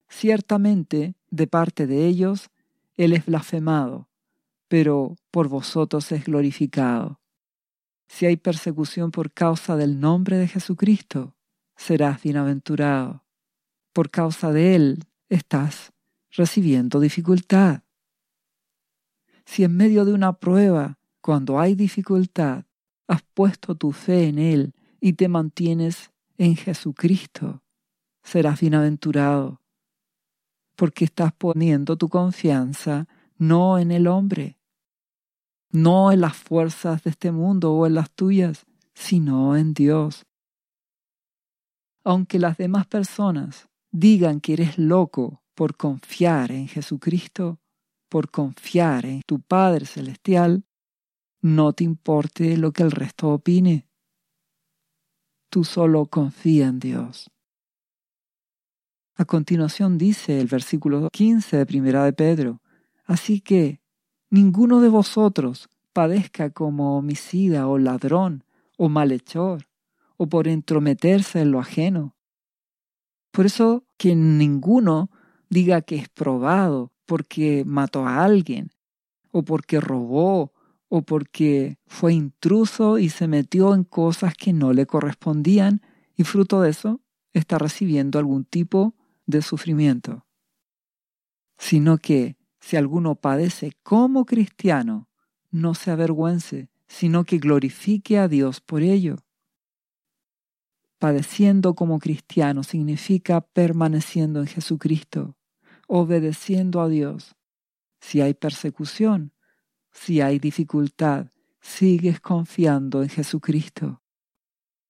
Ciertamente, 0.08 1.16
de 1.30 1.48
parte 1.48 1.88
de 1.88 2.06
ellos, 2.08 2.50
Él 2.98 3.14
es 3.14 3.26
blasfemado, 3.26 4.10
pero 4.68 5.16
por 5.32 5.48
vosotros 5.48 6.12
es 6.12 6.26
glorificado. 6.26 7.20
Si 8.08 8.26
hay 8.26 8.38
persecución 8.38 9.12
por 9.12 9.32
causa 9.32 9.76
del 9.76 10.00
nombre 10.00 10.38
de 10.38 10.48
Jesucristo, 10.48 11.36
serás 11.76 12.22
bienaventurado. 12.22 13.24
Por 13.94 14.10
causa 14.10 14.52
de 14.52 14.76
Él 14.76 15.06
estás 15.30 15.94
recibiendo 16.32 17.00
dificultad. 17.00 17.84
Si 19.46 19.64
en 19.64 19.76
medio 19.76 20.06
de 20.06 20.14
una 20.14 20.34
prueba, 20.34 21.00
cuando 21.22 21.60
hay 21.60 21.76
dificultad, 21.76 22.66
has 23.08 23.22
puesto 23.34 23.76
tu 23.76 23.92
fe 23.92 24.28
en 24.28 24.40
Él 24.40 24.74
y 25.00 25.14
te 25.14 25.28
mantienes 25.28 26.12
en 26.40 26.56
Jesucristo, 26.56 27.62
serás 28.24 28.62
bienaventurado, 28.62 29.62
porque 30.78 31.04
estás 31.04 31.34
poniendo 31.34 31.98
tu 31.98 32.08
confianza 32.08 33.08
no 33.38 33.78
en 33.78 33.92
el 33.92 34.08
hombre, 34.08 34.58
no 35.70 36.14
en 36.14 36.22
las 36.22 36.38
fuerzas 36.38 37.04
de 37.04 37.10
este 37.10 37.34
mundo 37.34 37.74
o 37.74 37.86
en 37.86 37.94
las 37.94 38.10
tuyas, 38.12 38.66
sino 38.94 39.58
en 39.58 39.74
Dios. 39.74 40.26
Aunque 42.06 42.40
las 42.40 42.58
demás 42.58 42.88
personas 42.88 43.68
digan 43.92 44.40
que 44.40 44.54
eres 44.54 44.78
loco 44.78 45.44
por 45.56 45.76
confiar 45.76 46.54
en 46.54 46.70
Jesucristo, 46.70 47.60
por 48.08 48.32
confiar 48.32 49.06
en 49.06 49.22
tu 49.26 49.42
Padre 49.42 49.86
Celestial, 49.86 50.64
no 51.42 51.74
te 51.74 51.84
importe 51.84 52.56
lo 52.56 52.72
que 52.72 52.84
el 52.84 52.92
resto 52.92 53.28
opine. 53.30 53.89
Tú 55.50 55.64
solo 55.64 56.06
confía 56.06 56.68
en 56.68 56.80
Dios. 56.80 57.30
A 59.16 59.26
continuación 59.26 59.98
dice 59.98 60.40
el 60.40 60.48
versículo 60.48 61.10
15 61.12 61.58
de 61.58 61.66
Primera 61.66 62.06
de 62.06 62.14
Pedro, 62.14 62.62
Así 63.10 63.42
que 63.42 63.82
ninguno 64.30 64.82
de 64.82 64.90
vosotros 64.90 65.68
padezca 65.94 66.52
como 66.52 66.96
homicida 66.96 67.68
o 67.68 67.80
ladrón 67.80 68.44
o 68.78 68.88
malhechor 68.88 69.68
o 70.16 70.28
por 70.28 70.48
entrometerse 70.48 71.42
en 71.42 71.50
lo 71.50 71.60
ajeno. 71.60 72.16
Por 73.32 73.48
eso 73.48 73.84
que 73.98 74.14
ninguno 74.16 75.10
diga 75.50 75.82
que 75.82 75.96
es 75.96 76.08
probado 76.08 76.92
porque 77.08 77.64
mató 77.66 78.06
a 78.06 78.24
alguien 78.24 78.70
o 79.32 79.42
porque 79.42 79.80
robó 79.80 80.54
o 80.90 81.04
porque 81.04 81.78
fue 81.86 82.14
intruso 82.14 82.98
y 82.98 83.10
se 83.10 83.28
metió 83.28 83.74
en 83.76 83.84
cosas 83.84 84.34
que 84.36 84.52
no 84.52 84.74
le 84.74 84.88
correspondían 84.88 85.82
y 86.16 86.24
fruto 86.24 86.62
de 86.62 86.72
eso 86.72 87.02
está 87.32 87.60
recibiendo 87.60 88.20
algún 88.20 88.44
tipo 88.44 88.96
de 89.28 89.42
sufrimiento, 89.44 90.26
sino 91.58 92.00
que 92.00 92.38
si 92.60 92.76
alguno 92.76 93.16
padece 93.16 93.74
como 93.84 94.26
cristiano, 94.26 95.08
no 95.52 95.76
se 95.76 95.92
avergüence, 95.92 96.70
sino 96.88 97.24
que 97.24 97.38
glorifique 97.38 98.18
a 98.18 98.28
Dios 98.28 98.60
por 98.60 98.82
ello. 98.82 99.18
Padeciendo 100.98 101.76
como 101.76 102.00
cristiano 102.00 102.64
significa 102.64 103.42
permaneciendo 103.42 104.42
en 104.42 104.48
Jesucristo, 104.48 105.38
obedeciendo 105.88 106.82
a 106.82 106.90
Dios. 106.90 107.36
Si 108.02 108.22
hay 108.22 108.34
persecución, 108.34 109.34
si 110.00 110.22
hay 110.22 110.40
dificultad, 110.40 111.28
sigues 111.60 112.20
confiando 112.20 113.02
en 113.02 113.10
Jesucristo. 113.10 114.02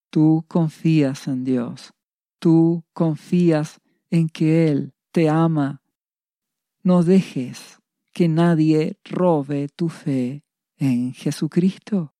Tú 0.09 0.45
confías 0.47 1.27
en 1.27 1.43
Dios. 1.43 1.93
Tú 2.39 2.83
confías 2.93 3.79
en 4.09 4.29
que 4.29 4.67
Él 4.67 4.93
te 5.11 5.29
ama 5.29 5.81
no 6.83 7.03
dejes 7.03 7.79
que 8.13 8.27
nadie 8.27 8.97
robe 9.03 9.67
tu 9.67 9.89
fe 9.89 10.43
en 10.77 11.13
Jesucristo. 11.13 12.13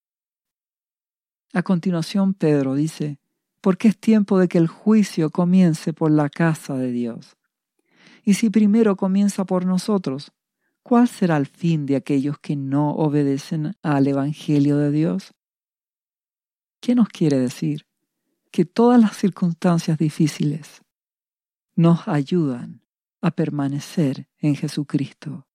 A 1.54 1.64
continuación 1.64 2.34
Pedro 2.34 2.76
dice, 2.76 3.20
porque 3.62 3.88
es 3.88 3.98
tiempo 3.98 4.38
de 4.38 4.48
que 4.48 4.58
el 4.58 4.68
juicio 4.68 5.30
comience 5.30 5.94
por 5.94 6.12
la 6.12 6.30
casa 6.30 6.76
de 6.76 6.92
Dios. 6.92 7.38
Y 8.24 8.36
si 8.36 8.50
primero 8.50 8.96
comienza 8.96 9.46
por 9.46 9.66
nosotros, 9.66 10.32
¿cuál 10.90 11.08
será 11.08 11.38
el 11.38 11.46
fin 11.46 11.86
de 11.86 11.96
aquellos 11.96 12.40
que 12.40 12.56
no 12.56 12.96
obedecen 12.96 13.78
al 13.84 14.08
Evangelio 14.08 14.76
de 14.78 14.90
Dios? 14.90 15.36
¿Qué 16.82 16.96
nos 16.96 17.10
quiere 17.10 17.38
decir? 17.38 17.86
Que 18.50 18.66
todas 18.66 19.00
las 19.00 19.16
circunstancias 19.16 20.00
difíciles 20.00 20.82
nos 21.76 22.08
ayudan 22.08 22.82
a 23.22 23.30
permanecer 23.30 24.28
en 24.40 24.56
Jesucristo. 24.56 25.48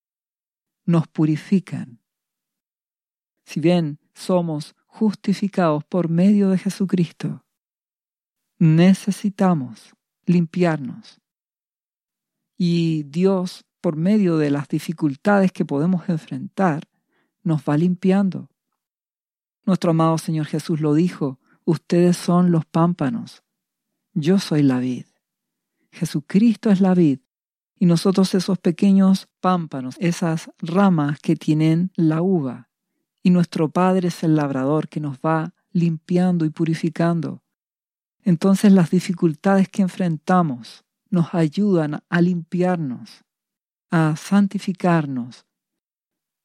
Nos 0.84 1.08
purifican. 1.08 2.00
Si 3.44 3.58
bien 3.58 3.98
somos 4.14 4.76
justificados 4.86 5.82
por 5.82 6.08
medio 6.08 6.50
de 6.50 6.58
Jesucristo, 6.58 7.44
necesitamos 8.60 9.96
limpiarnos. 10.26 11.20
Y 12.56 13.02
Dios, 13.02 13.64
por 13.84 13.96
medio 13.96 14.38
de 14.38 14.50
las 14.50 14.66
dificultades 14.66 15.52
que 15.52 15.66
podemos 15.66 16.08
enfrentar, 16.08 16.88
nos 17.42 17.64
va 17.68 17.76
limpiando. 17.76 18.48
Nuestro 19.66 19.90
amado 19.90 20.16
Señor 20.16 20.46
Jesús 20.46 20.80
lo 20.80 20.94
dijo, 20.94 21.38
ustedes 21.66 22.16
son 22.16 22.50
los 22.50 22.64
pámpanos, 22.64 23.42
yo 24.14 24.38
soy 24.38 24.62
la 24.62 24.78
vid. 24.78 25.04
Jesucristo 25.92 26.70
es 26.70 26.80
la 26.80 26.94
vid 26.94 27.18
y 27.78 27.84
nosotros 27.84 28.34
esos 28.34 28.56
pequeños 28.58 29.28
pámpanos, 29.42 29.96
esas 29.98 30.50
ramas 30.60 31.20
que 31.20 31.36
tienen 31.36 31.92
la 31.94 32.22
uva. 32.22 32.70
Y 33.22 33.28
nuestro 33.28 33.68
Padre 33.68 34.08
es 34.08 34.24
el 34.24 34.34
labrador 34.34 34.88
que 34.88 35.00
nos 35.00 35.18
va 35.18 35.52
limpiando 35.72 36.46
y 36.46 36.48
purificando. 36.48 37.42
Entonces 38.22 38.72
las 38.72 38.88
dificultades 38.88 39.68
que 39.68 39.82
enfrentamos 39.82 40.86
nos 41.10 41.34
ayudan 41.34 42.02
a 42.08 42.20
limpiarnos, 42.22 43.24
a 43.90 44.16
santificarnos, 44.16 45.46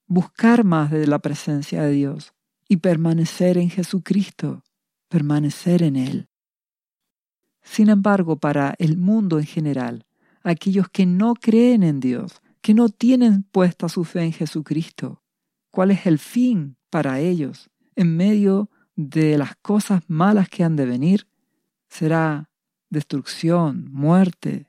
buscar 0.07 0.63
más 0.63 0.91
de 0.91 1.07
la 1.07 1.19
presencia 1.19 1.83
de 1.83 1.91
Dios 1.91 2.33
y 2.67 2.77
permanecer 2.77 3.57
en 3.57 3.69
Jesucristo, 3.69 4.63
permanecer 5.07 5.83
en 5.83 5.95
Él. 5.95 6.29
Sin 7.61 7.89
embargo, 7.89 8.37
para 8.37 8.75
el 8.79 8.97
mundo 8.97 9.39
en 9.39 9.45
general, 9.45 10.05
aquellos 10.43 10.89
que 10.89 11.05
no 11.05 11.33
creen 11.33 11.83
en 11.83 11.99
Dios, 11.99 12.41
que 12.61 12.73
no 12.73 12.89
tienen 12.89 13.43
puesta 13.43 13.89
su 13.89 14.03
fe 14.03 14.23
en 14.23 14.33
Jesucristo, 14.33 15.23
¿cuál 15.71 15.91
es 15.91 16.05
el 16.05 16.19
fin 16.19 16.77
para 16.89 17.19
ellos 17.19 17.69
en 17.95 18.15
medio 18.15 18.69
de 18.95 19.37
las 19.37 19.55
cosas 19.57 20.03
malas 20.07 20.49
que 20.49 20.63
han 20.63 20.75
de 20.75 20.85
venir? 20.85 21.27
Será 21.89 22.49
destrucción, 22.89 23.87
muerte, 23.91 24.68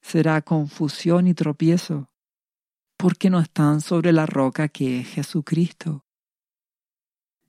será 0.00 0.42
confusión 0.42 1.26
y 1.26 1.34
tropiezo, 1.34 2.10
porque 2.96 3.30
no 3.30 3.40
están 3.40 3.80
sobre 3.80 4.12
la 4.12 4.26
roca 4.26 4.68
que 4.68 5.00
es 5.00 5.08
Jesucristo. 5.08 6.04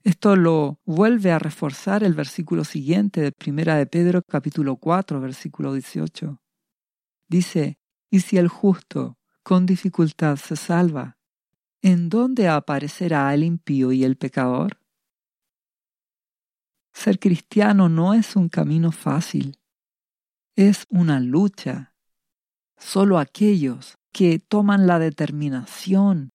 Esto 0.04 0.34
lo 0.34 0.80
vuelve 0.84 1.30
a 1.30 1.38
reforzar 1.38 2.02
el 2.02 2.14
versículo 2.14 2.64
siguiente 2.64 3.20
de 3.20 3.30
Primera 3.30 3.76
de 3.76 3.86
Pedro 3.86 4.22
capítulo 4.22 4.76
4 4.76 5.20
versículo 5.20 5.72
18. 5.74 6.40
Dice, 7.28 7.78
y 8.10 8.20
si 8.20 8.36
el 8.36 8.48
justo 8.48 9.18
con 9.44 9.64
dificultad 9.64 10.36
se 10.36 10.56
salva, 10.56 11.18
¿en 11.82 12.08
dónde 12.08 12.48
aparecerá 12.48 13.32
el 13.32 13.44
impío 13.44 13.92
y 13.92 14.04
el 14.04 14.16
pecador? 14.16 14.80
Ser 16.92 17.18
cristiano 17.18 17.88
no 17.88 18.12
es 18.12 18.36
un 18.36 18.48
camino 18.48 18.92
fácil, 18.92 19.58
es 20.56 20.86
una 20.90 21.20
lucha. 21.20 21.91
Solo 22.84 23.18
aquellos 23.18 23.96
que 24.10 24.40
toman 24.40 24.86
la 24.88 24.98
determinación, 24.98 26.32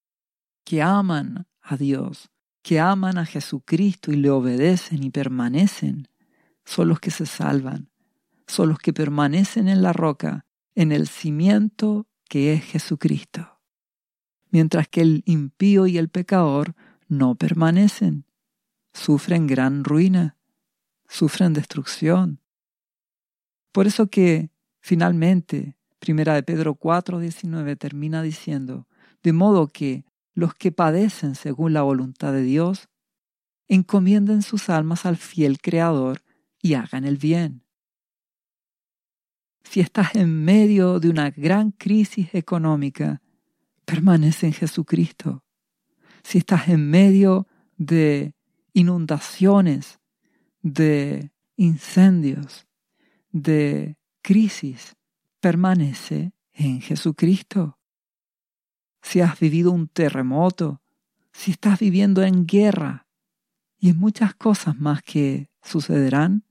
que 0.63 0.81
aman 0.81 1.45
a 1.61 1.75
Dios, 1.75 2.29
que 2.63 2.79
aman 2.79 3.17
a 3.17 3.25
Jesucristo 3.25 4.11
y 4.11 4.15
le 4.15 4.29
obedecen 4.29 5.03
y 5.03 5.09
permanecen, 5.09 6.07
son 6.63 6.87
los 6.87 6.99
que 6.99 7.11
se 7.11 7.25
salvan, 7.25 7.91
son 8.47 8.69
los 8.69 8.79
que 8.79 8.93
permanecen 8.93 9.67
en 9.67 9.83
la 9.83 9.91
roca, 9.91 10.45
en 10.73 10.93
el 10.93 11.07
cimiento 11.07 12.07
que 12.29 12.53
es 12.53 12.63
Jesucristo. 12.63 13.59
Mientras 14.49 14.87
que 14.87 15.01
el 15.01 15.23
impío 15.25 15.85
y 15.85 15.97
el 15.97 16.09
pecador 16.09 16.75
no 17.09 17.35
permanecen, 17.35 18.25
sufren 18.93 19.47
gran 19.47 19.83
ruina, 19.83 20.37
sufren 21.07 21.53
destrucción. 21.53 22.41
Por 23.73 23.85
eso 23.85 24.07
que 24.07 24.49
finalmente, 24.79 25.76
primera 26.07 26.35
de 26.35 26.43
Pedro 26.43 26.75
4:19 26.75 27.75
termina 27.75 28.21
diciendo, 28.21 28.87
de 29.23 29.33
modo 29.33 29.67
que 29.67 30.05
los 30.35 30.55
que 30.55 30.71
padecen 30.71 31.35
según 31.35 31.73
la 31.73 31.81
voluntad 31.81 32.31
de 32.31 32.43
Dios, 32.43 32.87
encomienden 33.67 34.41
sus 34.41 34.69
almas 34.69 35.05
al 35.05 35.17
fiel 35.17 35.59
Creador 35.59 36.21
y 36.61 36.75
hagan 36.75 37.03
el 37.03 37.17
bien. 37.17 37.65
Si 39.65 39.81
estás 39.81 40.15
en 40.15 40.45
medio 40.45 41.01
de 41.01 41.09
una 41.09 41.29
gran 41.29 41.71
crisis 41.71 42.33
económica, 42.33 43.21
permanece 43.83 44.45
en 44.47 44.53
Jesucristo. 44.53 45.43
Si 46.23 46.37
estás 46.37 46.69
en 46.69 46.89
medio 46.89 47.47
de 47.75 48.33
inundaciones, 48.71 49.99
de 50.61 51.33
incendios, 51.57 52.65
de 53.33 53.97
crisis, 54.21 54.96
permanece 55.39 56.33
en 56.53 56.81
Jesucristo 56.81 57.77
si 59.07 59.21
has 59.21 59.39
vivido 59.39 59.71
un 59.71 59.87
terremoto, 59.87 60.81
si 61.31 61.51
estás 61.51 61.79
viviendo 61.79 62.23
en 62.23 62.45
guerra 62.45 63.07
y 63.79 63.89
en 63.89 63.97
muchas 63.97 64.35
cosas 64.35 64.77
más 64.77 65.01
que 65.01 65.49
sucederán, 65.61 66.43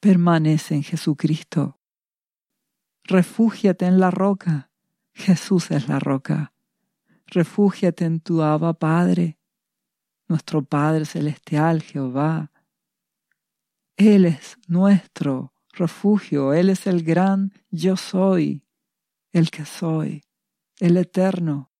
permanece 0.00 0.74
en 0.74 0.84
Jesucristo. 0.84 1.80
Refúgiate 3.04 3.84
en 3.86 4.00
la 4.00 4.10
roca. 4.10 4.70
Jesús 5.12 5.70
es 5.70 5.88
la 5.88 5.98
roca. 5.98 6.54
Refúgiate 7.26 8.04
en 8.06 8.20
tu 8.20 8.42
Abba 8.42 8.72
Padre, 8.74 9.38
nuestro 10.28 10.64
Padre 10.64 11.04
Celestial, 11.04 11.82
Jehová. 11.82 12.52
Él 13.96 14.24
es 14.24 14.56
nuestro 14.66 15.51
refugio, 15.72 16.52
Él 16.52 16.70
es 16.70 16.86
el 16.86 17.02
gran 17.02 17.52
yo 17.70 17.96
soy, 17.96 18.64
el 19.32 19.50
que 19.50 19.64
soy, 19.64 20.22
el 20.78 20.96
eterno, 20.96 21.72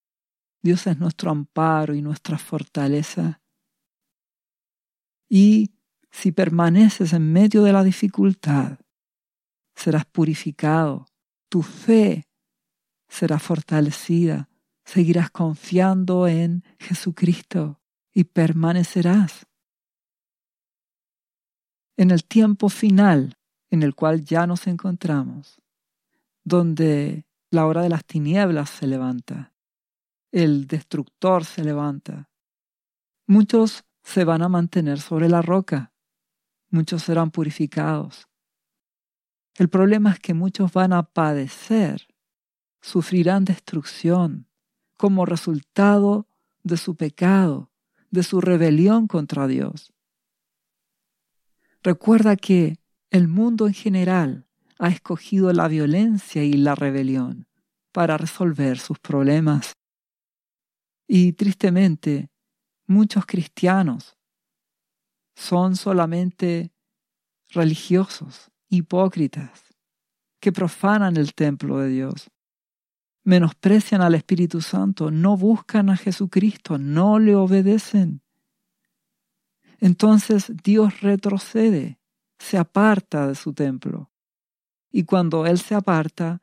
Dios 0.63 0.87
es 0.87 0.99
nuestro 0.99 1.31
amparo 1.31 1.95
y 1.95 2.03
nuestra 2.03 2.39
fortaleza. 2.39 3.43
Y 5.29 5.75
si 6.11 6.31
permaneces 6.31 7.13
en 7.13 7.33
medio 7.33 7.65
de 7.65 7.73
la 7.73 7.83
dificultad, 7.83 8.79
serás 9.75 10.05
purificado, 10.07 11.07
tu 11.49 11.63
fe 11.63 12.29
será 13.09 13.39
fortalecida, 13.39 14.49
seguirás 14.85 15.31
confiando 15.31 16.29
en 16.29 16.65
Jesucristo 16.79 17.81
y 18.13 18.25
permanecerás. 18.25 19.47
En 21.97 22.11
el 22.11 22.25
tiempo 22.25 22.69
final 22.69 23.37
en 23.73 23.83
el 23.83 23.95
cual 23.95 24.23
ya 24.23 24.47
nos 24.47 24.67
encontramos, 24.67 25.59
donde 26.45 27.25
la 27.51 27.67
hora 27.67 27.81
de 27.81 27.89
las 27.89 28.05
tinieblas 28.05 28.69
se 28.69 28.87
levanta, 28.87 29.55
el 30.31 30.67
destructor 30.67 31.47
se 31.47 31.65
levanta. 31.65 32.29
Muchos 33.27 33.85
se 34.03 34.25
van 34.25 34.43
a 34.43 34.51
mantener 34.51 35.01
sobre 35.01 35.31
la 35.31 35.41
roca, 35.41 35.91
muchos 36.69 37.03
serán 37.03 37.31
purificados. 37.31 38.29
El 39.55 39.71
problema 39.71 40.13
es 40.13 40.21
que 40.21 40.35
muchos 40.35 40.71
van 40.75 40.93
a 40.93 41.05
padecer, 41.05 42.09
sufrirán 42.83 43.47
destrucción 43.47 44.49
como 44.99 45.25
resultado 45.25 46.27
de 46.63 46.77
su 46.77 46.95
pecado, 46.95 47.71
de 48.11 48.23
su 48.23 48.43
rebelión 48.43 49.07
contra 49.07 49.47
Dios. 49.47 49.95
Recuerda 51.83 52.37
que 52.37 52.82
el 53.13 53.29
mundo 53.29 53.67
en 53.67 53.75
general 53.75 54.47
ha 54.79 54.89
escogido 54.89 55.53
la 55.53 55.69
violencia 55.69 56.43
y 56.45 56.55
la 56.55 56.75
rebelión 56.75 57.47
para 57.93 58.17
resolver 58.17 58.79
sus 58.79 58.99
problemas. 58.99 59.75
Y 61.07 61.35
tristemente, 61.35 62.31
muchos 62.87 63.27
cristianos 63.27 64.17
son 65.37 65.77
solamente 65.77 66.73
religiosos, 67.51 68.51
hipócritas, 68.71 69.63
que 70.41 70.51
profanan 70.51 71.19
el 71.19 71.35
templo 71.35 71.81
de 71.81 71.91
Dios, 71.91 72.31
menosprecian 73.25 74.01
al 74.01 74.15
Espíritu 74.15 74.63
Santo, 74.63 75.11
no 75.11 75.37
buscan 75.37 75.91
a 75.91 75.99
Jesucristo, 75.99 76.79
no 76.79 77.19
le 77.19 77.37
obedecen. 77.37 78.23
Entonces 79.81 80.51
Dios 80.65 81.03
retrocede, 81.03 81.99
se 82.43 82.59
aparta 82.59 83.29
de 83.29 83.37
su 83.37 83.53
templo. 83.53 84.11
Y 84.91 85.05
cuando 85.05 85.47
Él 85.47 85.59
se 85.59 85.77
aparta, 85.77 86.43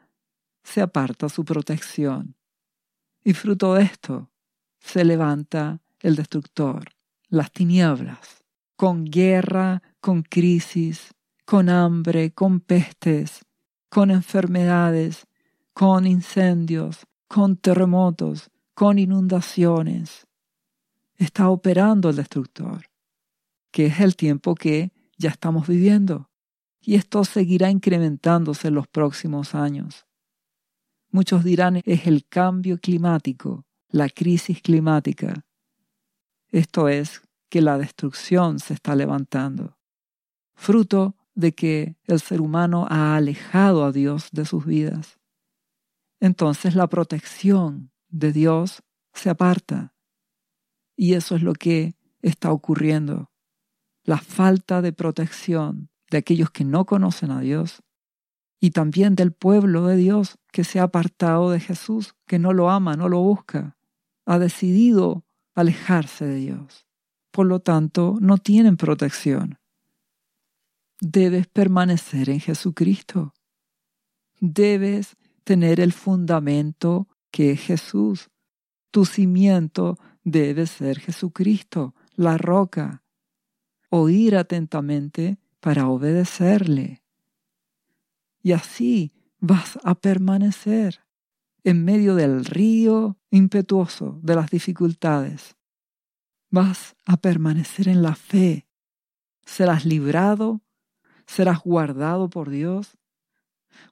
se 0.64 0.82
aparta 0.82 1.28
su 1.28 1.44
protección. 1.44 2.36
Y 3.22 3.34
fruto 3.34 3.74
de 3.74 3.84
esto, 3.84 4.32
se 4.80 5.04
levanta 5.04 5.82
el 6.00 6.16
destructor, 6.16 6.86
las 7.28 7.52
tinieblas, 7.52 8.46
con 8.78 9.04
guerra, 9.04 9.84
con 10.00 10.24
crisis, 10.24 11.14
con 11.46 11.68
hambre, 11.68 12.32
con 12.32 12.62
pestes, 12.62 13.46
con 13.90 14.10
enfermedades, 14.10 15.28
con 15.74 16.08
incendios, 16.08 17.06
con 17.28 17.58
terremotos, 17.58 18.50
con 18.74 19.00
inundaciones. 19.00 20.28
Está 21.18 21.50
operando 21.50 22.10
el 22.10 22.16
destructor, 22.16 22.86
que 23.72 23.88
es 23.88 24.00
el 24.00 24.16
tiempo 24.16 24.56
que 24.56 24.94
ya 25.19 25.29
estamos 25.29 25.67
viviendo, 25.67 26.32
y 26.82 26.95
esto 26.95 27.23
seguirá 27.23 27.69
incrementándose 27.69 28.69
en 28.69 28.75
los 28.75 28.88
próximos 28.88 29.53
años. 29.53 30.08
Muchos 31.12 31.43
dirán 31.43 31.82
es 31.86 32.08
el 32.08 32.25
cambio 32.25 32.79
climático, 32.79 33.65
la 33.89 34.10
crisis 34.10 34.62
climática. 34.62 35.45
Esto 36.47 36.88
es 36.88 37.21
que 37.49 37.62
la 37.62 37.77
destrucción 37.77 38.60
se 38.60 38.73
está 38.73 38.95
levantando, 38.95 39.77
fruto 40.55 41.15
de 41.36 41.53
que 41.53 41.97
el 42.05 42.19
ser 42.19 42.41
humano 42.41 42.88
ha 42.89 43.15
alejado 43.15 43.84
a 43.84 43.91
Dios 43.91 44.29
de 44.32 44.45
sus 44.45 44.65
vidas. 44.65 45.19
Entonces 46.19 46.75
la 46.75 46.88
protección 46.88 47.91
de 48.08 48.32
Dios 48.32 48.84
se 49.13 49.29
aparta. 49.29 49.93
Y 50.95 51.13
eso 51.13 51.36
es 51.36 51.43
lo 51.43 51.53
que 51.53 51.95
está 52.21 52.51
ocurriendo. 52.51 53.29
La 54.10 54.17
falta 54.17 54.82
de 54.82 54.91
protección 54.91 55.89
de 56.10 56.17
aquellos 56.17 56.50
que 56.50 56.65
no 56.65 56.86
conocen 56.86 57.32
a 57.32 57.41
Dios 57.41 57.84
y 58.60 58.72
también 58.72 59.15
del 59.15 59.32
pueblo 59.32 59.86
de 59.86 59.95
Dios 59.95 60.38
que 60.52 60.63
se 60.63 60.80
ha 60.80 60.84
apartado 60.84 61.52
de 61.52 61.60
Jesús, 61.60 62.15
que 62.26 62.39
no 62.39 62.52
lo 62.54 62.69
ama, 62.69 62.95
no 62.95 63.08
lo 63.08 63.19
busca 63.19 63.78
ha 64.30 64.38
decidido 64.38 65.26
alejarse 65.56 66.24
de 66.24 66.36
Dios. 66.36 66.86
Por 67.32 67.48
lo 67.48 67.62
tanto, 67.62 68.17
no 68.22 68.38
tienen 68.38 68.78
protección. 68.78 69.58
debes 71.02 71.48
permanecer 71.48 72.30
en 72.30 72.39
Jesucristo. 72.39 73.34
Debes 74.39 75.15
tener 75.43 75.80
el 75.80 75.93
fundamento 75.93 77.08
que 77.32 77.52
es 77.52 77.62
Jesús. 77.62 78.30
Tu 78.91 79.06
cimiento 79.06 79.98
debe 80.24 80.67
ser 80.67 81.00
Jesucristo, 81.00 81.95
la 82.15 82.38
roca. 82.38 83.02
Oír 83.89 84.36
atentamente 84.36 85.38
para 85.60 85.88
obedecerle. 85.88 87.04
Y 88.41 88.54
así 88.54 89.12
vas 89.39 89.78
a 89.84 89.95
permanecer 89.95 91.02
en 91.63 91.84
medio 91.84 92.15
del 92.15 92.45
río 92.45 93.17
impetuoso 93.32 94.19
de 94.23 94.36
las 94.36 94.49
dificultades. 94.49 95.56
Vas 96.49 96.95
a 97.06 97.17
permanecer 97.17 97.88
en 97.88 98.02
la 98.02 98.15
fe. 98.15 98.67
Serás 99.45 99.86
librado, 99.86 100.62
serás 101.28 101.60
guardado 101.63 102.30
por 102.30 102.49
Dios, 102.49 102.97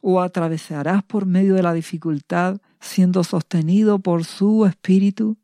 o 0.01 0.21
atravesarás 0.21 1.03
por 1.03 1.25
medio 1.25 1.55
de 1.55 1.63
la 1.63 1.73
dificultad 1.73 2.59
siendo 2.79 3.23
sostenido 3.23 3.99
por 3.99 4.25
su 4.25 4.65
espíritu, 4.65 5.37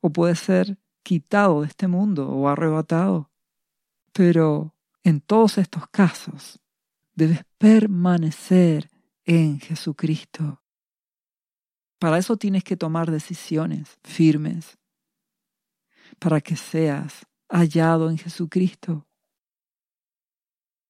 o 0.00 0.10
puede 0.10 0.34
ser 0.36 0.78
quitado 1.02 1.62
de 1.62 1.68
este 1.68 1.88
mundo 1.88 2.28
o 2.28 2.48
arrebatado. 2.48 3.31
Pero 4.12 4.74
en 5.02 5.20
todos 5.20 5.58
estos 5.58 5.88
casos 5.88 6.60
debes 7.14 7.44
permanecer 7.58 8.90
en 9.24 9.60
Jesucristo. 9.60 10.62
Para 11.98 12.18
eso 12.18 12.36
tienes 12.36 12.64
que 12.64 12.76
tomar 12.76 13.10
decisiones 13.10 13.98
firmes, 14.02 14.78
para 16.18 16.40
que 16.40 16.56
seas 16.56 17.26
hallado 17.48 18.10
en 18.10 18.18
Jesucristo. 18.18 19.06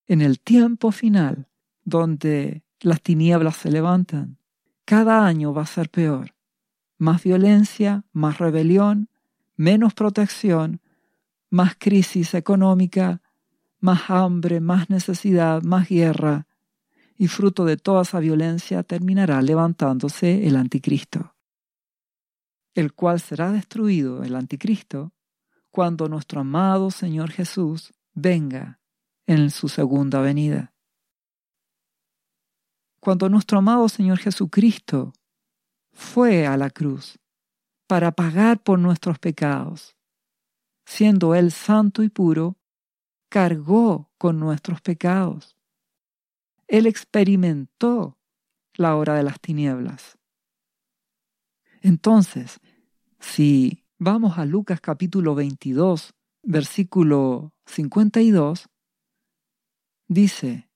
En 0.07 0.21
el 0.21 0.41
tiempo 0.41 0.91
final, 0.91 1.49
donde 1.85 2.63
las 2.81 3.03
tinieblas 3.03 3.57
se 3.57 3.71
levantan, 3.71 4.39
cada 4.85 5.25
año 5.25 5.53
va 5.55 5.63
a 5.63 5.67
ser 5.67 5.91
peor. 5.91 6.35
Más 6.99 7.23
violencia, 7.23 8.05
más 8.13 8.39
rebelión, 8.39 9.09
menos 9.57 9.95
protección, 9.95 10.81
más 11.53 11.75
crisis 11.79 12.33
económica, 12.33 13.21
más 13.79 14.09
hambre, 14.09 14.59
más 14.61 14.89
necesidad, 14.89 15.63
más 15.63 15.91
guerra, 15.91 16.47
y 17.19 17.29
fruto 17.29 17.67
de 17.67 17.77
toda 17.77 18.03
esa 18.03 18.21
violencia 18.21 18.83
terminará 18.83 19.43
levantándose 19.43 20.47
el 20.47 20.57
anticristo, 20.57 21.35
el 22.75 22.95
cual 22.95 23.21
será 23.21 23.53
destruido, 23.53 24.25
el 24.25 24.35
anticristo, 24.35 25.13
cuando 25.71 26.09
nuestro 26.09 26.41
amado 26.41 26.91
Señor 26.91 27.31
Jesús 27.31 27.93
venga 28.15 28.81
en 29.27 29.51
su 29.51 29.69
segunda 29.69 30.23
venida. 30.23 30.73
Cuando 32.99 33.29
nuestro 33.29 33.59
amado 33.59 33.91
Señor 33.91 34.17
Jesucristo 34.19 35.13
fue 35.93 36.47
a 36.47 36.57
la 36.57 36.71
cruz 36.71 37.19
para 37.87 38.11
pagar 38.11 38.63
por 38.63 38.79
nuestros 38.79 39.19
pecados, 39.19 39.95
siendo 40.85 41.35
Él 41.35 41.53
santo 41.53 42.03
y 42.03 42.09
puro, 42.09 42.57
cargó 43.29 44.11
con 44.19 44.39
nuestros 44.39 44.81
pecados. 44.81 45.57
Él 46.67 46.87
experimentó 46.87 48.19
la 48.75 48.97
hora 48.97 49.15
de 49.15 49.23
las 49.23 49.41
tinieblas. 49.41 50.19
Entonces, 51.81 52.61
si 53.21 53.85
vamos 53.99 54.39
a 54.39 54.45
Lucas 54.45 54.81
capítulo 54.81 55.35
22, 55.35 56.15
versículo 56.43 57.53
52, 57.67 58.69
dice, 60.09 60.69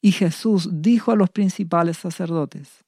y 0.00 0.12
Jesús 0.12 0.68
dijo 0.70 1.12
a 1.12 1.16
los 1.16 1.30
principales 1.30 1.98
sacerdotes, 1.98 2.84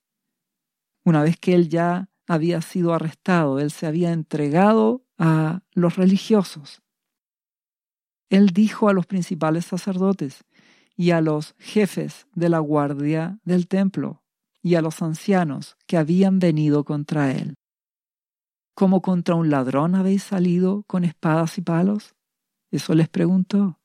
una 1.05 1.23
vez 1.23 1.39
que 1.39 1.55
él 1.55 1.69
ya 1.69 2.11
había 2.27 2.61
sido 2.61 2.93
arrestado, 2.93 3.61
él 3.61 3.71
se 3.71 3.87
había 3.87 4.13
entregado 4.13 5.06
a 5.19 5.63
los 5.73 5.97
religiosos. 5.97 6.83
Él 8.29 8.49
dijo 8.51 8.89
a 8.89 8.93
los 8.93 9.07
principales 9.07 9.67
sacerdotes 9.67 10.45
y 10.97 11.11
a 11.11 11.21
los 11.21 11.55
jefes 11.59 12.27
de 12.35 12.49
la 12.49 12.59
guardia 12.59 13.39
del 13.45 13.69
templo 13.69 14.23
y 14.63 14.75
a 14.75 14.83
los 14.83 15.03
ancianos 15.03 15.77
que 15.87 15.97
habían 15.97 16.39
venido 16.39 16.85
contra 16.85 17.33
él. 17.33 17.55
¿Cómo 18.75 19.01
contra 19.01 19.37
un 19.37 19.49
ladrón 19.49 19.95
habéis 19.95 20.23
salido 20.23 20.83
con 20.85 21.05
espadas 21.05 21.57
y 21.59 21.63
palos? 21.63 22.15
Eso 22.71 22.95
les 22.95 23.09
preguntó 23.09 23.79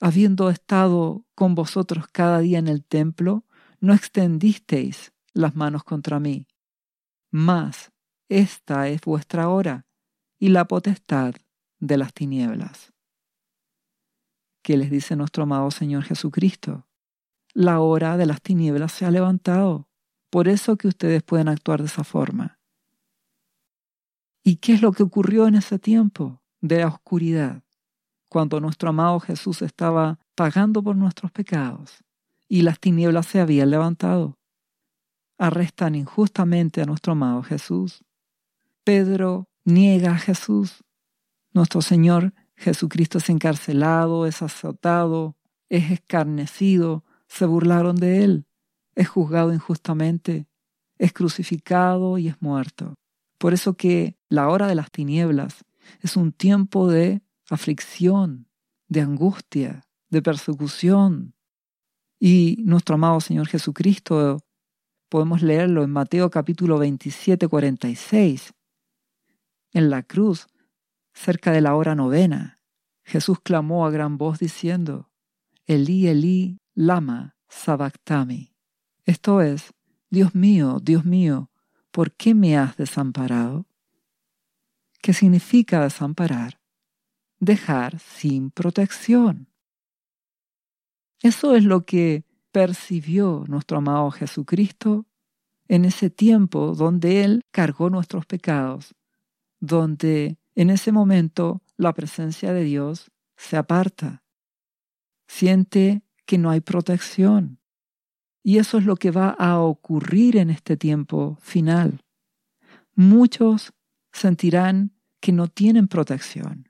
habiendo 0.00 0.50
estado 0.50 1.24
con 1.34 1.54
vosotros 1.54 2.06
cada 2.08 2.40
día 2.40 2.58
en 2.58 2.68
el 2.68 2.84
templo, 2.84 3.44
no 3.80 3.94
extendisteis 3.94 5.12
las 5.32 5.56
manos 5.56 5.84
contra 5.84 6.20
mí. 6.20 6.46
Mas 7.30 7.92
esta 8.28 8.88
es 8.88 9.00
vuestra 9.02 9.48
hora 9.48 9.86
y 10.38 10.48
la 10.48 10.66
potestad 10.66 11.34
de 11.78 11.96
las 11.96 12.12
tinieblas. 12.12 12.92
¿Qué 14.62 14.76
les 14.76 14.90
dice 14.90 15.16
nuestro 15.16 15.44
amado 15.44 15.70
Señor 15.70 16.04
Jesucristo? 16.04 16.86
La 17.54 17.80
hora 17.80 18.16
de 18.16 18.26
las 18.26 18.42
tinieblas 18.42 18.92
se 18.92 19.06
ha 19.06 19.10
levantado. 19.10 19.88
Por 20.30 20.48
eso 20.48 20.76
que 20.76 20.88
ustedes 20.88 21.22
pueden 21.22 21.48
actuar 21.48 21.80
de 21.80 21.86
esa 21.86 22.04
forma. 22.04 22.58
¿Y 24.44 24.56
qué 24.56 24.74
es 24.74 24.82
lo 24.82 24.92
que 24.92 25.02
ocurrió 25.02 25.46
en 25.46 25.54
ese 25.54 25.78
tiempo 25.78 26.42
de 26.60 26.80
la 26.80 26.88
oscuridad? 26.88 27.62
cuando 28.28 28.60
nuestro 28.60 28.90
amado 28.90 29.20
Jesús 29.20 29.62
estaba 29.62 30.18
pagando 30.34 30.82
por 30.82 30.96
nuestros 30.96 31.32
pecados 31.32 32.04
y 32.46 32.62
las 32.62 32.78
tinieblas 32.78 33.26
se 33.26 33.40
habían 33.40 33.70
levantado. 33.70 34.38
Arrestan 35.38 35.94
injustamente 35.94 36.82
a 36.82 36.84
nuestro 36.84 37.12
amado 37.12 37.42
Jesús. 37.42 38.04
Pedro 38.88 39.50
niega 39.66 40.12
a 40.12 40.18
Jesús. 40.18 40.82
Nuestro 41.52 41.82
Señor 41.82 42.32
Jesucristo 42.56 43.18
es 43.18 43.28
encarcelado, 43.28 44.24
es 44.24 44.40
azotado, 44.40 45.36
es 45.68 45.90
escarnecido, 45.90 47.04
se 47.26 47.44
burlaron 47.44 47.96
de 47.96 48.24
él, 48.24 48.46
es 48.94 49.06
juzgado 49.06 49.52
injustamente, 49.52 50.46
es 50.96 51.12
crucificado 51.12 52.16
y 52.16 52.28
es 52.28 52.40
muerto. 52.40 52.94
Por 53.36 53.52
eso 53.52 53.74
que 53.74 54.16
la 54.30 54.48
hora 54.48 54.66
de 54.66 54.74
las 54.74 54.90
tinieblas 54.90 55.66
es 56.00 56.16
un 56.16 56.32
tiempo 56.32 56.88
de 56.88 57.20
aflicción, 57.50 58.48
de 58.88 59.02
angustia, 59.02 59.82
de 60.08 60.22
persecución. 60.22 61.34
Y 62.18 62.62
nuestro 62.64 62.94
amado 62.94 63.20
Señor 63.20 63.48
Jesucristo, 63.48 64.38
podemos 65.10 65.42
leerlo 65.42 65.82
en 65.82 65.90
Mateo 65.90 66.30
capítulo 66.30 66.78
27, 66.78 67.48
46. 67.48 68.54
En 69.72 69.90
la 69.90 70.02
cruz, 70.02 70.46
cerca 71.12 71.52
de 71.52 71.60
la 71.60 71.74
hora 71.74 71.94
novena, 71.94 72.60
Jesús 73.04 73.40
clamó 73.40 73.86
a 73.86 73.90
gran 73.90 74.18
voz 74.18 74.38
diciendo, 74.38 75.10
Elí, 75.66 76.08
Elí, 76.08 76.60
lama 76.74 77.36
sabactami. 77.48 78.54
Esto 79.04 79.40
es, 79.40 79.74
Dios 80.10 80.34
mío, 80.34 80.78
Dios 80.82 81.04
mío, 81.04 81.50
¿por 81.90 82.12
qué 82.12 82.34
me 82.34 82.56
has 82.56 82.76
desamparado? 82.76 83.66
¿Qué 85.00 85.12
significa 85.12 85.82
desamparar? 85.82 86.58
dejar 87.40 87.98
sin 87.98 88.50
protección. 88.50 89.48
Eso 91.22 91.54
es 91.54 91.64
lo 91.64 91.84
que 91.84 92.24
percibió 92.52 93.44
nuestro 93.48 93.78
amado 93.78 94.10
Jesucristo 94.10 95.06
en 95.66 95.84
ese 95.84 96.10
tiempo 96.10 96.74
donde 96.74 97.24
Él 97.24 97.42
cargó 97.50 97.90
nuestros 97.90 98.26
pecados, 98.26 98.94
donde 99.60 100.38
en 100.54 100.70
ese 100.70 100.92
momento 100.92 101.62
la 101.76 101.92
presencia 101.92 102.52
de 102.52 102.64
Dios 102.64 103.10
se 103.36 103.56
aparta, 103.56 104.22
siente 105.26 106.02
que 106.26 106.38
no 106.38 106.50
hay 106.50 106.60
protección. 106.60 107.58
Y 108.42 108.58
eso 108.58 108.78
es 108.78 108.84
lo 108.84 108.96
que 108.96 109.10
va 109.10 109.30
a 109.30 109.60
ocurrir 109.60 110.36
en 110.36 110.50
este 110.50 110.76
tiempo 110.76 111.38
final. 111.40 112.00
Muchos 112.94 113.72
sentirán 114.12 114.92
que 115.20 115.32
no 115.32 115.48
tienen 115.48 115.88
protección, 115.88 116.68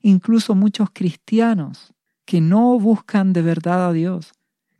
incluso 0.00 0.54
muchos 0.54 0.90
cristianos 0.92 1.94
que 2.24 2.40
no 2.40 2.78
buscan 2.78 3.32
de 3.32 3.42
verdad 3.42 3.88
a 3.88 3.92
Dios, 3.92 4.32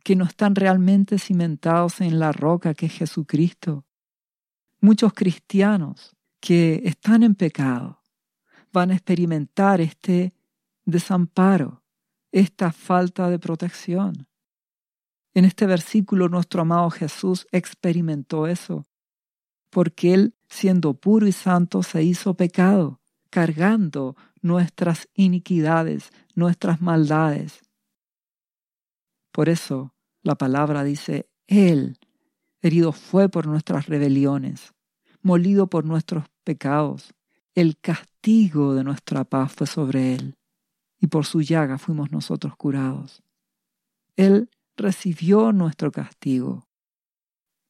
que 0.03 0.15
no 0.15 0.25
están 0.25 0.55
realmente 0.55 1.17
cimentados 1.17 2.01
en 2.01 2.19
la 2.19 2.31
roca 2.31 2.73
que 2.73 2.87
es 2.87 2.93
Jesucristo. 2.93 3.85
Muchos 4.81 5.13
cristianos 5.13 6.15
que 6.43 6.81
están 6.83 7.23
en 7.23 7.35
pecado 7.35 8.01
van 8.73 8.91
a 8.91 8.95
experimentar 8.95 9.79
este 9.79 10.33
desamparo, 10.83 11.85
esta 12.33 12.73
falta 12.73 13.29
de 13.29 13.39
protección. 13.39 14.27
En 15.33 15.45
este 15.45 15.65
versículo 15.65 16.27
nuestro 16.27 16.63
amado 16.63 16.89
Jesús 16.89 17.47
experimentó 17.53 18.45
eso, 18.45 18.85
porque 19.69 20.13
Él, 20.13 20.35
siendo 20.49 20.95
puro 20.95 21.27
y 21.27 21.31
santo, 21.31 21.81
se 21.81 22.03
hizo 22.03 22.33
pecado, 22.33 22.99
cargando 23.29 24.17
nuestras 24.41 25.07
iniquidades, 25.13 26.09
nuestras 26.35 26.81
maldades. 26.81 27.61
Por 29.31 29.47
eso 29.47 29.95
la 30.23 30.35
palabra 30.35 30.83
dice, 30.83 31.29
Él 31.47 31.97
herido 32.59 32.91
fue 32.91 33.29
por 33.29 33.47
nuestras 33.47 33.85
rebeliones, 33.85 34.73
molido 35.23 35.67
por 35.67 35.85
nuestros 35.85 36.25
pecados. 36.43 37.13
El 37.55 37.77
castigo 37.79 38.75
de 38.75 38.83
nuestra 38.83 39.23
paz 39.23 39.53
fue 39.53 39.67
sobre 39.67 40.15
Él, 40.15 40.37
y 40.99 41.07
por 41.07 41.25
su 41.25 41.41
llaga 41.41 41.77
fuimos 41.77 42.11
nosotros 42.11 42.55
curados. 42.55 43.23
Él 44.15 44.49
recibió 44.77 45.51
nuestro 45.51 45.91
castigo. 45.91 46.67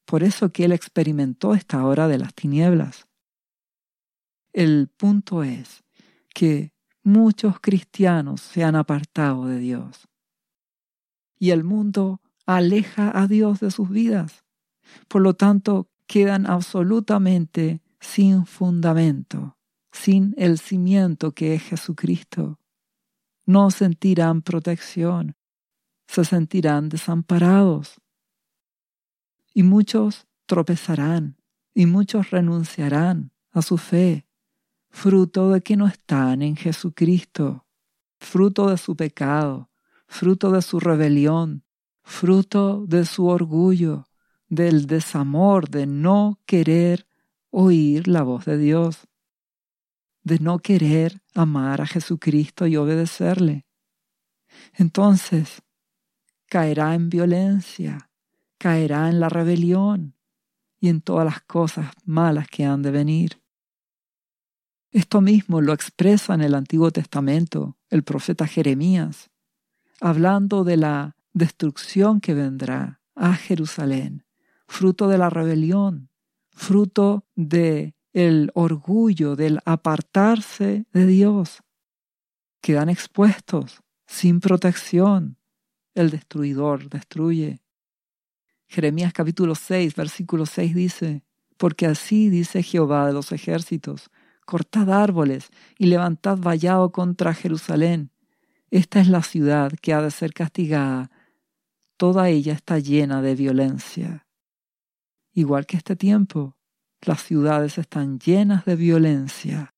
Por 0.06 0.24
eso 0.24 0.52
que 0.52 0.66
Él 0.66 0.72
experimentó 0.74 1.54
esta 1.54 1.86
hora 1.86 2.08
de 2.08 2.18
las 2.18 2.34
tinieblas. 2.34 3.08
El 4.52 4.90
punto 4.90 5.44
es 5.44 5.84
que 6.34 6.74
muchos 7.04 7.60
cristianos 7.60 8.42
se 8.42 8.64
han 8.64 8.76
apartado 8.76 9.46
de 9.46 9.60
Dios. 9.60 10.08
Y 11.40 11.52
el 11.52 11.64
mundo 11.64 12.22
aleja 12.46 13.18
a 13.18 13.28
Dios 13.28 13.60
de 13.60 13.72
sus 13.72 13.90
vidas. 13.90 14.44
Por 15.08 15.22
lo 15.22 15.34
tanto, 15.34 15.90
quedan 16.14 16.46
absolutamente 16.46 17.82
sin 18.00 18.46
fundamento, 18.46 19.58
sin 19.92 20.36
el 20.38 20.60
cimiento 20.60 21.32
que 21.32 21.56
es 21.56 21.64
Jesucristo. 21.64 22.60
No 23.48 23.72
sentirán 23.72 24.44
protección, 24.44 25.36
se 26.06 26.24
sentirán 26.24 26.90
desamparados. 26.90 28.00
Y 29.56 29.64
muchos 29.64 30.28
tropezarán, 30.46 31.42
y 31.74 31.88
muchos 31.88 32.30
renunciarán 32.30 33.32
a 33.50 33.64
su 33.64 33.80
fe, 33.80 34.28
fruto 34.92 35.50
de 35.50 35.62
que 35.62 35.76
no 35.76 35.88
están 35.88 36.44
en 36.44 36.56
Jesucristo, 36.56 37.66
fruto 38.20 38.70
de 38.70 38.78
su 38.78 38.96
pecado, 38.96 39.72
fruto 40.06 40.52
de 40.52 40.62
su 40.62 40.80
rebelión, 40.80 41.64
fruto 42.04 42.86
de 42.86 43.04
su 43.04 43.26
orgullo, 43.26 44.06
del 44.56 44.88
desamor 44.88 45.70
de 45.70 45.86
no 45.86 46.40
querer 46.46 47.08
oír 47.50 48.08
la 48.08 48.24
voz 48.24 48.46
de 48.46 48.58
Dios, 48.58 49.08
de 50.24 50.40
no 50.40 50.60
querer 50.60 51.22
amar 51.34 51.82
a 51.82 51.88
Jesucristo 51.88 52.68
y 52.68 52.78
obedecerle. 52.78 53.66
Entonces, 54.74 55.62
caerá 56.48 56.96
en 56.96 57.10
violencia, 57.10 58.10
caerá 58.58 59.10
en 59.10 59.20
la 59.20 59.30
rebelión 59.30 60.16
y 60.80 60.90
en 60.90 61.02
todas 61.02 61.26
las 61.26 61.42
cosas 61.42 61.92
malas 62.06 62.48
que 62.48 62.66
han 62.66 62.82
de 62.82 62.92
venir. 62.92 63.42
Esto 64.92 65.22
mismo 65.22 65.62
lo 65.62 65.74
expresa 65.74 66.36
en 66.36 66.42
el 66.42 66.54
Antiguo 66.54 66.92
Testamento 66.92 67.78
el 67.90 68.04
profeta 68.04 68.46
Jeremías, 68.46 69.32
hablando 70.00 70.64
de 70.64 70.78
la 70.78 71.16
destrucción 71.34 72.22
que 72.22 72.34
vendrá 72.34 73.02
a 73.16 73.34
Jerusalén, 73.34 74.24
fruto 74.74 75.08
de 75.08 75.20
la 75.20 75.30
rebelión, 75.30 76.10
fruto 76.50 77.28
de 77.36 77.94
el 78.12 78.50
orgullo 78.56 79.36
del 79.36 79.60
apartarse 79.66 80.88
de 80.92 81.06
Dios. 81.06 81.62
Quedan 82.60 82.90
expuestos, 82.90 83.84
sin 84.08 84.40
protección, 84.40 85.38
el 85.94 86.10
destruidor 86.10 86.90
destruye. 86.90 87.62
Jeremías 88.68 89.14
capítulo 89.14 89.54
6, 89.54 89.96
versículo 89.96 90.48
6 90.48 90.74
dice, 90.74 91.24
porque 91.58 91.86
así 91.86 92.30
dice 92.30 92.64
Jehová 92.64 93.06
de 93.06 93.14
los 93.14 93.32
ejércitos, 93.32 94.10
cortad 94.44 94.90
árboles 94.90 95.52
y 95.78 95.86
levantad 95.86 96.40
vallado 96.40 96.92
contra 96.92 97.36
Jerusalén. 97.36 98.10
Esta 98.72 99.00
es 99.00 99.08
la 99.08 99.22
ciudad 99.22 99.72
que 99.80 99.94
ha 99.94 100.02
de 100.02 100.10
ser 100.10 100.34
castigada. 100.34 101.12
Toda 101.96 102.30
ella 102.30 102.54
está 102.54 102.80
llena 102.80 103.22
de 103.22 103.36
violencia. 103.36 104.26
Igual 105.34 105.66
que 105.66 105.78
este 105.78 105.96
tiempo, 105.96 106.56
las 107.02 107.24
ciudades 107.24 107.78
están 107.78 108.20
llenas 108.20 108.66
de 108.66 108.76
violencia. 108.76 109.74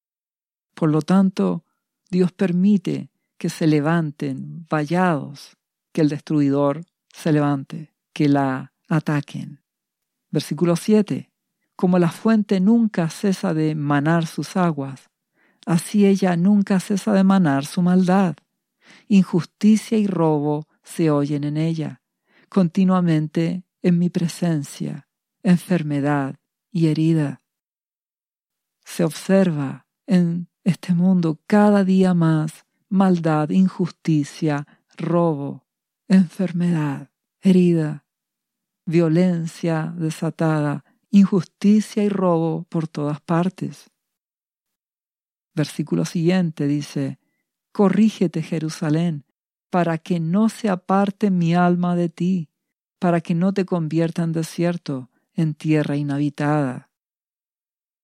Por 0.74 0.91
lo 0.91 1.02
tanto, 1.02 1.63
Dios 2.10 2.32
permite 2.32 3.10
que 3.38 3.50
se 3.50 3.68
levanten 3.68 4.65
vallados 4.70 5.58
que 5.91 6.02
el 6.02 6.10
destruidor 6.10 6.86
se 7.13 7.32
levante, 7.32 7.94
que 8.13 8.28
la 8.28 8.74
ataquen. 8.89 9.62
Versículo 10.30 10.76
7. 10.76 11.32
Como 11.76 12.00
la 12.00 12.12
fuente 12.12 12.60
nunca 12.60 13.10
cesa 13.10 13.54
de 13.54 13.76
manar 13.76 14.28
sus 14.28 14.56
aguas, 14.58 15.10
así 15.65 16.06
ella 16.06 16.36
nunca 16.38 16.80
cesa 16.80 17.13
de 17.13 17.24
manar 17.24 17.65
su 17.65 17.82
maldad. 17.82 18.36
Injusticia 19.08 19.98
y 19.98 20.08
robo 20.08 20.68
se 20.84 21.10
oyen 21.10 21.44
en 21.44 21.58
ella, 21.58 22.02
continuamente 22.50 23.63
en 23.82 24.00
mi 24.00 24.10
presencia, 24.10 25.05
enfermedad 25.45 26.38
y 26.71 26.88
herida. 26.88 27.43
Se 28.84 29.03
observa 29.03 29.88
en 30.08 30.49
este 30.63 30.93
mundo 30.93 31.39
cada 31.45 31.84
día 31.84 32.15
más 32.15 32.65
maldad, 32.89 33.49
injusticia, 33.49 34.65
robo, 34.97 35.67
enfermedad, 36.08 37.12
herida, 37.41 38.05
violencia 38.88 39.93
desatada, 39.95 40.84
injusticia 41.12 42.03
y 42.03 42.10
robo 42.10 42.65
por 42.67 42.88
todas 42.88 43.21
partes. 43.21 43.91
Versículo 45.53 46.05
siguiente 46.05 46.65
dice, 46.65 47.19
Corrígete 47.71 48.41
Jerusalén, 48.41 49.25
para 49.69 49.99
que 49.99 50.19
no 50.19 50.49
se 50.49 50.69
aparte 50.69 51.29
mi 51.29 51.53
alma 51.53 51.95
de 51.95 52.10
ti, 52.10 52.49
para 52.99 53.21
que 53.21 53.36
no 53.36 53.53
te 53.53 53.65
convierta 53.65 54.23
en 54.23 54.31
desierto, 54.31 55.12
en 55.36 55.54
tierra 55.54 55.95
inhabitada. 55.95 56.89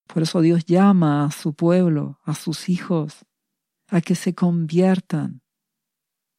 Por 0.08 0.24
eso 0.24 0.42
Dios 0.42 0.66
llama 0.66 1.26
a 1.26 1.32
su 1.32 1.54
pueblo, 1.54 2.20
a 2.24 2.36
sus 2.36 2.70
hijos, 2.70 3.26
a 3.88 4.02
que 4.02 4.16
se 4.16 4.36
conviertan, 4.36 5.42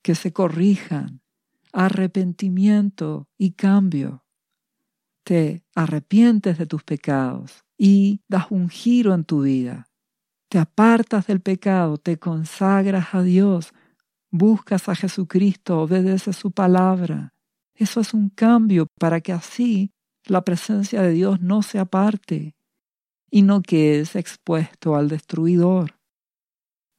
que 0.02 0.14
se 0.14 0.32
corrijan, 0.32 1.22
arrepentimiento 1.72 3.28
y 3.38 3.52
cambio. 3.52 4.24
Te 5.24 5.64
arrepientes 5.74 6.58
de 6.58 6.66
tus 6.66 6.82
pecados 6.82 7.64
y 7.78 8.20
das 8.28 8.50
un 8.50 8.68
giro 8.68 9.14
en 9.14 9.24
tu 9.24 9.42
vida. 9.42 9.88
Te 10.48 10.58
apartas 10.58 11.26
del 11.26 11.40
pecado, 11.40 11.96
te 11.96 12.18
consagras 12.18 13.14
a 13.14 13.22
Dios, 13.22 13.72
buscas 14.30 14.88
a 14.88 14.94
Jesucristo, 14.94 15.80
obedeces 15.80 16.36
su 16.36 16.52
palabra. 16.52 17.32
Eso 17.74 18.00
es 18.00 18.12
un 18.12 18.28
cambio 18.28 18.86
para 18.98 19.20
que 19.20 19.32
así 19.32 19.92
la 20.26 20.42
presencia 20.42 21.02
de 21.02 21.10
Dios 21.10 21.40
no 21.40 21.62
se 21.62 21.78
aparte 21.78 22.54
y 23.30 23.42
no 23.42 23.62
quedes 23.62 24.16
expuesto 24.16 24.94
al 24.94 25.08
destruidor. 25.08 25.98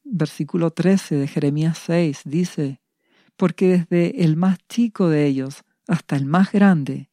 Versículo 0.04 0.70
13 0.70 1.16
de 1.16 1.26
Jeremías 1.26 1.78
6 1.78 2.22
dice, 2.24 2.80
porque 3.36 3.78
desde 3.78 4.24
el 4.24 4.36
más 4.36 4.58
chico 4.68 5.08
de 5.08 5.26
ellos 5.26 5.64
hasta 5.88 6.16
el 6.16 6.26
más 6.26 6.52
grande, 6.52 7.10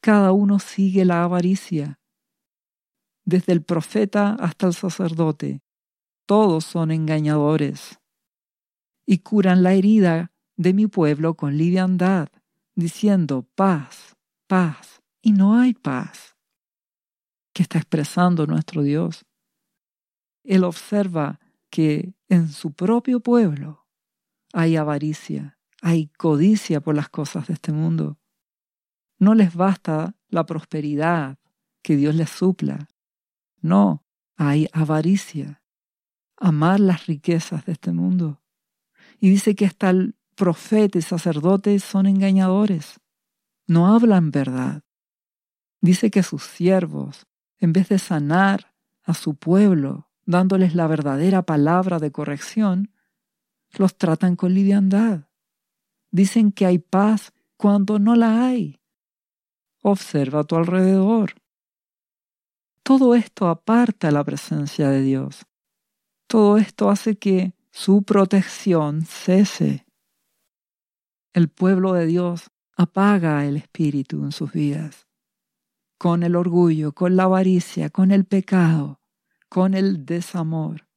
cada 0.00 0.32
uno 0.32 0.58
sigue 0.58 1.04
la 1.04 1.22
avaricia. 1.22 2.00
Desde 3.24 3.52
el 3.52 3.62
profeta 3.62 4.34
hasta 4.40 4.66
el 4.66 4.74
sacerdote, 4.74 5.62
todos 6.26 6.64
son 6.64 6.90
engañadores. 6.90 8.00
Y 9.06 9.18
curan 9.18 9.62
la 9.62 9.74
herida 9.74 10.32
de 10.56 10.74
mi 10.74 10.86
pueblo 10.86 11.34
con 11.34 11.56
liviandad, 11.56 12.28
diciendo 12.74 13.46
paz, 13.54 14.16
paz, 14.46 14.91
y 15.22 15.32
no 15.32 15.58
hay 15.58 15.72
paz. 15.72 16.36
¿Qué 17.54 17.62
está 17.62 17.78
expresando 17.78 18.46
nuestro 18.46 18.82
Dios? 18.82 19.24
Él 20.44 20.64
observa 20.64 21.38
que 21.70 22.14
en 22.28 22.48
su 22.48 22.72
propio 22.72 23.20
pueblo 23.20 23.86
hay 24.52 24.76
avaricia, 24.76 25.58
hay 25.80 26.08
codicia 26.08 26.80
por 26.80 26.94
las 26.94 27.08
cosas 27.08 27.46
de 27.46 27.54
este 27.54 27.72
mundo. 27.72 28.18
No 29.18 29.34
les 29.34 29.54
basta 29.54 30.16
la 30.28 30.44
prosperidad 30.44 31.38
que 31.82 31.96
Dios 31.96 32.14
les 32.14 32.30
supla. 32.30 32.88
No, 33.60 34.04
hay 34.36 34.68
avaricia, 34.72 35.62
amar 36.36 36.80
las 36.80 37.06
riquezas 37.06 37.64
de 37.64 37.72
este 37.72 37.92
mundo. 37.92 38.42
Y 39.20 39.30
dice 39.30 39.54
que 39.54 39.66
hasta 39.66 39.90
el 39.90 40.16
profeta 40.34 40.98
y 40.98 41.02
sacerdote 41.02 41.78
son 41.78 42.06
engañadores. 42.06 43.00
No 43.66 43.94
hablan 43.94 44.30
verdad. 44.30 44.82
Dice 45.82 46.12
que 46.12 46.22
sus 46.22 46.44
siervos, 46.44 47.26
en 47.58 47.72
vez 47.72 47.88
de 47.88 47.98
sanar 47.98 48.72
a 49.02 49.14
su 49.14 49.34
pueblo, 49.34 50.08
dándoles 50.24 50.76
la 50.76 50.86
verdadera 50.86 51.42
palabra 51.42 51.98
de 51.98 52.12
corrección, 52.12 52.94
los 53.72 53.98
tratan 53.98 54.36
con 54.36 54.54
liviandad. 54.54 55.28
Dicen 56.12 56.52
que 56.52 56.66
hay 56.66 56.78
paz 56.78 57.32
cuando 57.56 57.98
no 57.98 58.14
la 58.14 58.46
hay. 58.46 58.80
Observa 59.82 60.40
a 60.40 60.44
tu 60.44 60.54
alrededor. 60.54 61.34
Todo 62.84 63.16
esto 63.16 63.48
aparta 63.48 64.12
la 64.12 64.22
presencia 64.22 64.88
de 64.88 65.02
Dios. 65.02 65.46
Todo 66.28 66.58
esto 66.58 66.90
hace 66.90 67.16
que 67.16 67.54
su 67.72 68.04
protección 68.04 69.02
cese. 69.02 69.84
El 71.32 71.48
pueblo 71.48 71.92
de 71.94 72.06
Dios 72.06 72.50
apaga 72.76 73.44
el 73.46 73.56
espíritu 73.56 74.22
en 74.24 74.30
sus 74.30 74.52
vidas. 74.52 75.08
Con 76.02 76.24
el 76.24 76.34
orgullo, 76.34 76.90
con 76.90 77.14
la 77.14 77.22
avaricia, 77.22 77.88
con 77.88 78.10
el 78.10 78.24
pecado, 78.24 78.98
con 79.48 79.72
el 79.72 80.04
desamor, 80.04 80.88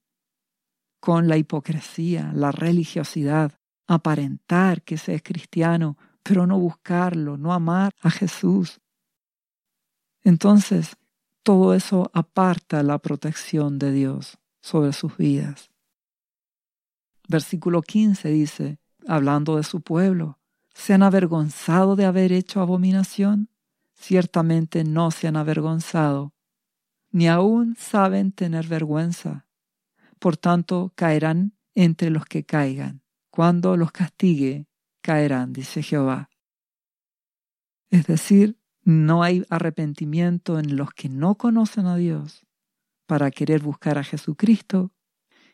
con 1.00 1.28
la 1.28 1.38
hipocresía, 1.38 2.32
la 2.34 2.52
religiosidad, 2.52 3.52
aparentar 3.86 4.82
que 4.82 4.98
se 4.98 5.14
es 5.14 5.22
cristiano, 5.22 5.96
pero 6.24 6.48
no 6.48 6.58
buscarlo, 6.58 7.38
no 7.38 7.54
amar 7.54 7.94
a 8.02 8.10
Jesús. 8.10 8.82
Entonces, 10.24 10.98
todo 11.44 11.76
eso 11.76 12.10
aparta 12.12 12.82
la 12.82 12.98
protección 12.98 13.78
de 13.78 13.92
Dios 13.92 14.40
sobre 14.60 14.92
sus 14.92 15.16
vidas. 15.18 15.70
Versículo 17.28 17.84
15 17.84 18.30
dice, 18.30 18.80
hablando 19.08 19.58
de 19.58 19.64
su 19.66 19.82
pueblo, 19.82 20.40
¿se 20.74 20.96
han 20.96 21.04
avergonzado 21.04 21.96
de 21.96 22.06
haber 22.06 22.32
hecho 22.32 22.60
abominación? 22.60 23.50
Ciertamente 23.96 24.84
no 24.84 25.12
se 25.12 25.28
han 25.28 25.36
avergonzado, 25.36 26.34
ni 27.12 27.28
aún 27.28 27.76
saben 27.78 28.32
tener 28.32 28.68
vergüenza. 28.68 29.48
Por 30.20 30.38
tanto, 30.38 30.94
caerán 30.96 31.58
entre 31.74 32.10
los 32.10 32.26
que 32.26 32.46
caigan. 32.46 33.02
Cuando 33.30 33.78
los 33.78 33.92
castigue, 33.92 34.68
caerán, 35.02 35.54
dice 35.54 35.82
Jehová. 35.82 36.30
Es 37.90 38.08
decir, 38.08 38.60
no 38.84 39.24
hay 39.24 39.46
arrepentimiento 39.50 40.60
en 40.60 40.76
los 40.76 40.94
que 40.94 41.10
no 41.10 41.36
conocen 41.36 41.88
a 41.88 41.96
Dios 41.96 42.46
para 43.06 43.32
querer 43.32 43.62
buscar 43.62 43.98
a 43.98 44.04
Jesucristo 44.04 44.92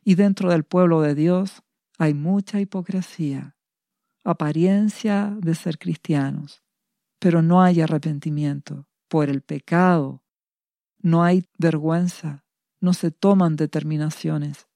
y 0.03 0.15
dentro 0.15 0.49
del 0.49 0.63
pueblo 0.63 1.01
de 1.01 1.15
Dios 1.15 1.63
hay 1.97 2.13
mucha 2.13 2.59
hipocresía, 2.59 3.55
apariencia 4.23 5.35
de 5.39 5.55
ser 5.55 5.77
cristianos, 5.77 6.60
pero 7.21 7.43
no 7.43 7.61
hay 7.61 7.81
arrepentimiento 7.81 8.87
por 9.07 9.29
el 9.29 9.43
pecado, 9.43 10.23
no 10.97 11.23
hay 11.23 11.47
vergüenza, 11.59 12.45
no 12.79 12.93
se 12.93 13.11
toman 13.11 13.55
determinaciones. 13.55 14.67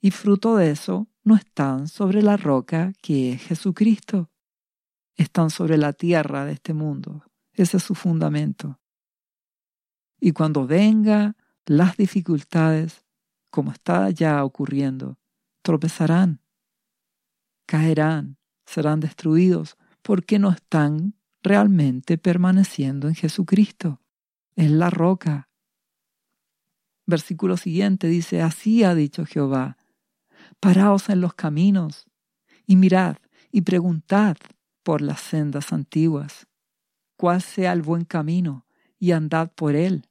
Y 0.00 0.10
fruto 0.10 0.56
de 0.56 0.72
eso 0.72 1.06
no 1.22 1.36
están 1.36 1.86
sobre 1.86 2.22
la 2.22 2.36
roca 2.36 2.92
que 3.00 3.34
es 3.34 3.42
Jesucristo, 3.42 4.32
están 5.14 5.48
sobre 5.48 5.78
la 5.78 5.92
tierra 5.92 6.44
de 6.44 6.54
este 6.54 6.74
mundo. 6.74 7.22
Ese 7.52 7.76
es 7.76 7.84
su 7.84 7.94
fundamento. 7.94 8.80
Y 10.18 10.32
cuando 10.32 10.66
venga 10.66 11.36
las 11.66 11.96
dificultades, 11.96 13.04
como 13.50 13.70
está 13.70 14.10
ya 14.10 14.44
ocurriendo, 14.44 15.20
tropezarán, 15.62 16.40
caerán, 17.64 18.38
serán 18.66 18.98
destruidos, 18.98 19.78
porque 20.02 20.40
no 20.40 20.50
están 20.50 21.14
realmente 21.44 22.18
permaneciendo 22.18 23.06
en 23.06 23.14
Jesucristo. 23.14 24.00
Es 24.56 24.70
la 24.70 24.90
roca. 24.90 25.50
Versículo 27.06 27.58
siguiente 27.58 28.08
dice, 28.08 28.40
así 28.40 28.82
ha 28.82 28.94
dicho 28.94 29.26
Jehová, 29.26 29.76
paraos 30.58 31.10
en 31.10 31.20
los 31.20 31.34
caminos 31.34 32.06
y 32.66 32.76
mirad 32.76 33.18
y 33.52 33.60
preguntad 33.60 34.36
por 34.82 35.02
las 35.02 35.20
sendas 35.20 35.72
antiguas, 35.72 36.46
cuál 37.16 37.42
sea 37.42 37.72
el 37.72 37.82
buen 37.82 38.04
camino, 38.04 38.66
y 38.98 39.12
andad 39.12 39.52
por 39.52 39.74
él, 39.74 40.08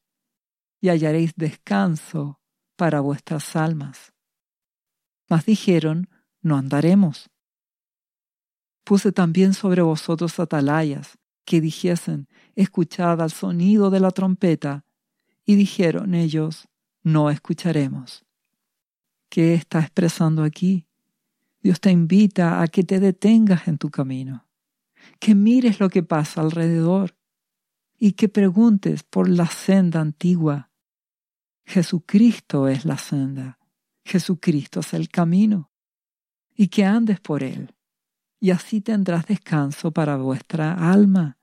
y 0.82 0.90
hallaréis 0.90 1.34
descanso 1.36 2.40
para 2.76 3.00
vuestras 3.00 3.56
almas. 3.56 4.14
Mas 5.30 5.46
dijeron, 5.46 6.10
no 6.42 6.58
andaremos. 6.58 7.30
Puse 8.84 9.12
también 9.12 9.54
sobre 9.54 9.82
vosotros 9.82 10.40
atalayas, 10.40 11.18
que 11.46 11.62
dijesen, 11.62 12.28
escuchad 12.56 13.22
al 13.22 13.32
sonido 13.32 13.89
de 13.89 14.00
la 14.00 14.12
trompeta, 14.12 14.86
y 15.46 15.56
dijeron 15.56 16.14
ellos, 16.14 16.68
no 17.04 17.30
escucharemos. 17.30 18.26
¿Qué 19.30 19.54
está 19.54 19.80
expresando 19.80 20.44
aquí? 20.44 20.88
Dios 21.62 21.80
te 21.80 21.91
invita 21.91 22.62
a 22.62 22.68
que 22.68 22.84
te 22.84 23.00
detengas 23.00 23.68
en 23.68 23.78
tu 23.78 23.89
camino, 23.89 24.48
que 25.20 25.36
mires 25.36 25.80
lo 25.80 25.89
que 25.89 26.04
pasa 26.04 26.41
alrededor 26.41 27.18
y 27.98 28.14
que 28.14 28.30
preguntes 28.30 29.04
por 29.04 29.30
la 29.30 29.48
senda 29.48 30.02
antigua. 30.02 30.72
Jesucristo 31.66 32.68
es 32.68 32.86
la 32.86 32.98
senda. 32.98 33.60
Jesucristo 34.06 34.82
es 34.82 34.94
el 34.94 35.10
camino, 35.10 35.72
y 36.56 36.68
que 36.68 36.84
andes 36.84 37.20
por 37.22 37.41
él, 37.41 37.74
y 38.44 38.52
así 38.52 38.82
tendrás 38.82 39.26
descanso 39.26 39.91
para 39.94 40.18
vuestra 40.18 40.91
alma. 40.91 41.38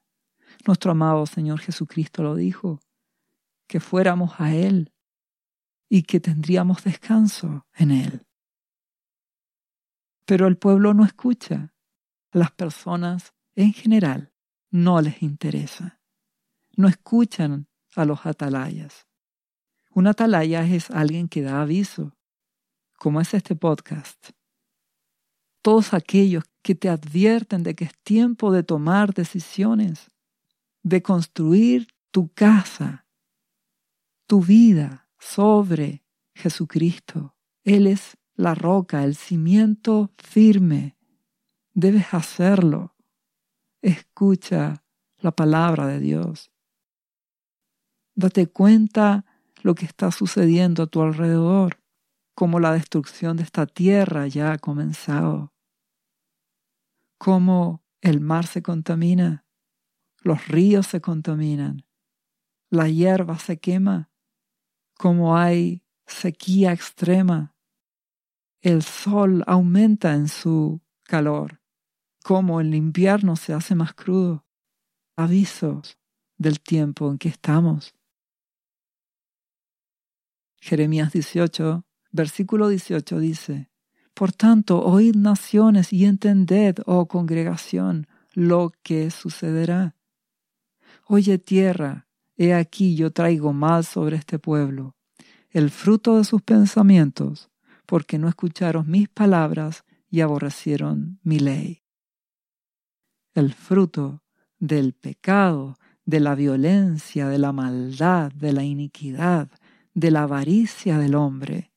Nuestro 0.66 0.90
amado 0.90 1.24
Señor 1.24 1.59
Jesucristo 1.59 2.22
lo 2.22 2.34
dijo, 2.34 2.78
que 3.66 3.80
fuéramos 3.80 4.38
a 4.38 4.55
Él 4.55 4.92
y 5.88 6.03
que 6.03 6.20
tendríamos 6.20 6.84
descanso 6.84 7.66
en 7.72 7.92
Él. 7.92 8.26
Pero 10.26 10.46
el 10.46 10.59
pueblo 10.59 10.92
no 10.92 11.07
escucha. 11.07 11.72
Las 12.32 12.51
personas 12.51 13.32
en 13.55 13.72
general 13.72 14.34
no 14.70 15.01
les 15.01 15.22
interesa. 15.22 16.03
No 16.76 16.86
escuchan 16.86 17.66
a 17.96 18.05
los 18.05 18.26
atalayas. 18.26 19.07
Un 19.94 20.07
atalaya 20.07 20.66
es 20.66 20.90
alguien 20.90 21.28
que 21.28 21.40
da 21.40 21.62
aviso, 21.62 22.14
como 22.98 23.22
es 23.22 23.32
este 23.32 23.57
podcast. 23.57 24.32
Todos 25.62 25.94
aquellos 25.94 26.49
que 26.62 26.74
te 26.74 26.88
advierten 26.88 27.62
de 27.62 27.74
que 27.74 27.84
es 27.84 27.98
tiempo 28.02 28.52
de 28.52 28.62
tomar 28.62 29.14
decisiones, 29.14 30.11
de 30.82 31.02
construir 31.02 31.88
tu 32.11 32.32
casa, 32.32 33.06
tu 34.26 34.42
vida 34.42 35.08
sobre 35.18 36.04
Jesucristo. 36.34 37.34
Él 37.64 37.86
es 37.86 38.16
la 38.34 38.54
roca, 38.54 39.04
el 39.04 39.16
cimiento 39.16 40.11
firme. 40.18 40.96
Debes 41.72 42.12
hacerlo. 42.12 42.96
Escucha 43.82 44.84
la 45.18 45.32
palabra 45.32 45.86
de 45.86 46.00
Dios. 46.00 46.50
Date 48.14 48.46
cuenta 48.46 49.24
lo 49.62 49.74
que 49.74 49.84
está 49.84 50.11
sucediendo 50.11 50.82
a 50.82 50.86
tu 50.86 51.02
alrededor 51.02 51.80
cómo 52.40 52.58
la 52.58 52.72
destrucción 52.72 53.36
de 53.36 53.42
esta 53.42 53.66
tierra 53.66 54.26
ya 54.26 54.52
ha 54.52 54.58
comenzado, 54.58 55.52
cómo 57.20 57.84
el 58.00 58.20
mar 58.20 58.46
se 58.46 58.62
contamina, 58.62 59.44
los 60.22 60.48
ríos 60.48 60.86
se 60.86 61.02
contaminan, 61.02 61.86
la 62.70 62.88
hierba 62.88 63.38
se 63.38 63.60
quema, 63.60 64.10
cómo 64.94 65.36
hay 65.36 65.84
sequía 66.06 66.72
extrema, 66.72 67.54
el 68.62 68.82
sol 68.82 69.44
aumenta 69.46 70.14
en 70.14 70.28
su 70.28 70.80
calor, 71.02 71.60
cómo 72.24 72.62
el 72.62 72.74
invierno 72.74 73.36
se 73.36 73.52
hace 73.52 73.74
más 73.74 73.92
crudo, 73.92 74.46
avisos 75.14 75.98
del 76.38 76.60
tiempo 76.60 77.10
en 77.10 77.18
que 77.18 77.28
estamos. 77.28 77.94
Jeremías 80.62 81.12
18 81.12 81.84
Versículo 82.12 82.68
18 82.68 83.20
dice, 83.20 83.70
Por 84.14 84.32
tanto, 84.32 84.82
oíd 84.84 85.14
naciones 85.16 85.92
y 85.92 86.04
entended, 86.04 86.78
oh 86.86 87.06
congregación, 87.06 88.06
lo 88.32 88.72
que 88.82 89.11
sucederá. 89.11 89.96
Oye 91.06 91.38
tierra, 91.38 92.06
he 92.36 92.54
aquí 92.54 92.94
yo 92.94 93.11
traigo 93.11 93.52
mal 93.52 93.84
sobre 93.84 94.16
este 94.16 94.38
pueblo, 94.38 94.96
el 95.50 95.70
fruto 95.70 96.18
de 96.18 96.24
sus 96.24 96.42
pensamientos, 96.42 97.50
porque 97.86 98.18
no 98.18 98.28
escucharon 98.28 98.88
mis 98.88 99.08
palabras 99.08 99.84
y 100.08 100.20
aborrecieron 100.20 101.18
mi 101.22 101.38
ley. 101.38 101.82
El 103.34 103.52
fruto 103.52 104.22
del 104.58 104.92
pecado, 104.92 105.76
de 106.04 106.20
la 106.20 106.34
violencia, 106.34 107.28
de 107.28 107.38
la 107.38 107.52
maldad, 107.52 108.32
de 108.32 108.52
la 108.52 108.64
iniquidad, 108.64 109.48
de 109.94 110.11
la 110.11 110.22
avaricia 110.22 110.98
del 110.98 111.14
hombre, 111.14 111.69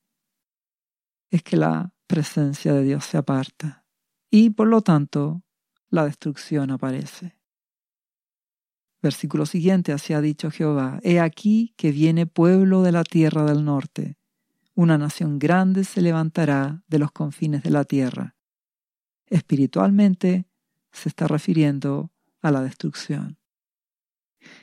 es 1.34 1.42
que 1.42 1.58
la 1.58 1.92
presencia 2.06 2.74
de 2.74 2.84
Dios 2.84 3.06
se 3.06 3.18
aparta 3.18 3.88
y 4.30 4.52
por 4.52 4.68
lo 4.68 4.82
tanto 4.82 5.42
la 5.90 6.06
destrucción 6.06 6.70
aparece. 6.70 7.40
Versículo 9.02 9.48
siguiente, 9.48 9.94
así 9.94 10.14
ha 10.14 10.22
dicho 10.22 10.52
Jehová, 10.52 11.00
He 11.02 11.20
aquí 11.20 11.74
que 11.76 11.92
viene 11.92 12.28
pueblo 12.28 12.84
de 12.84 12.92
la 12.92 13.04
tierra 13.04 13.46
del 13.46 13.66
norte, 13.66 14.16
una 14.76 15.00
nación 15.00 15.40
grande 15.40 15.86
se 15.86 16.04
levantará 16.04 16.84
de 16.88 17.00
los 17.00 17.12
confines 17.12 17.64
de 17.64 17.72
la 17.72 17.84
tierra. 17.84 18.36
Espiritualmente 19.26 20.46
se 20.92 21.10
está 21.10 21.28
refiriendo 21.28 22.12
a 22.44 22.52
la 22.52 22.62
destrucción. 22.62 23.40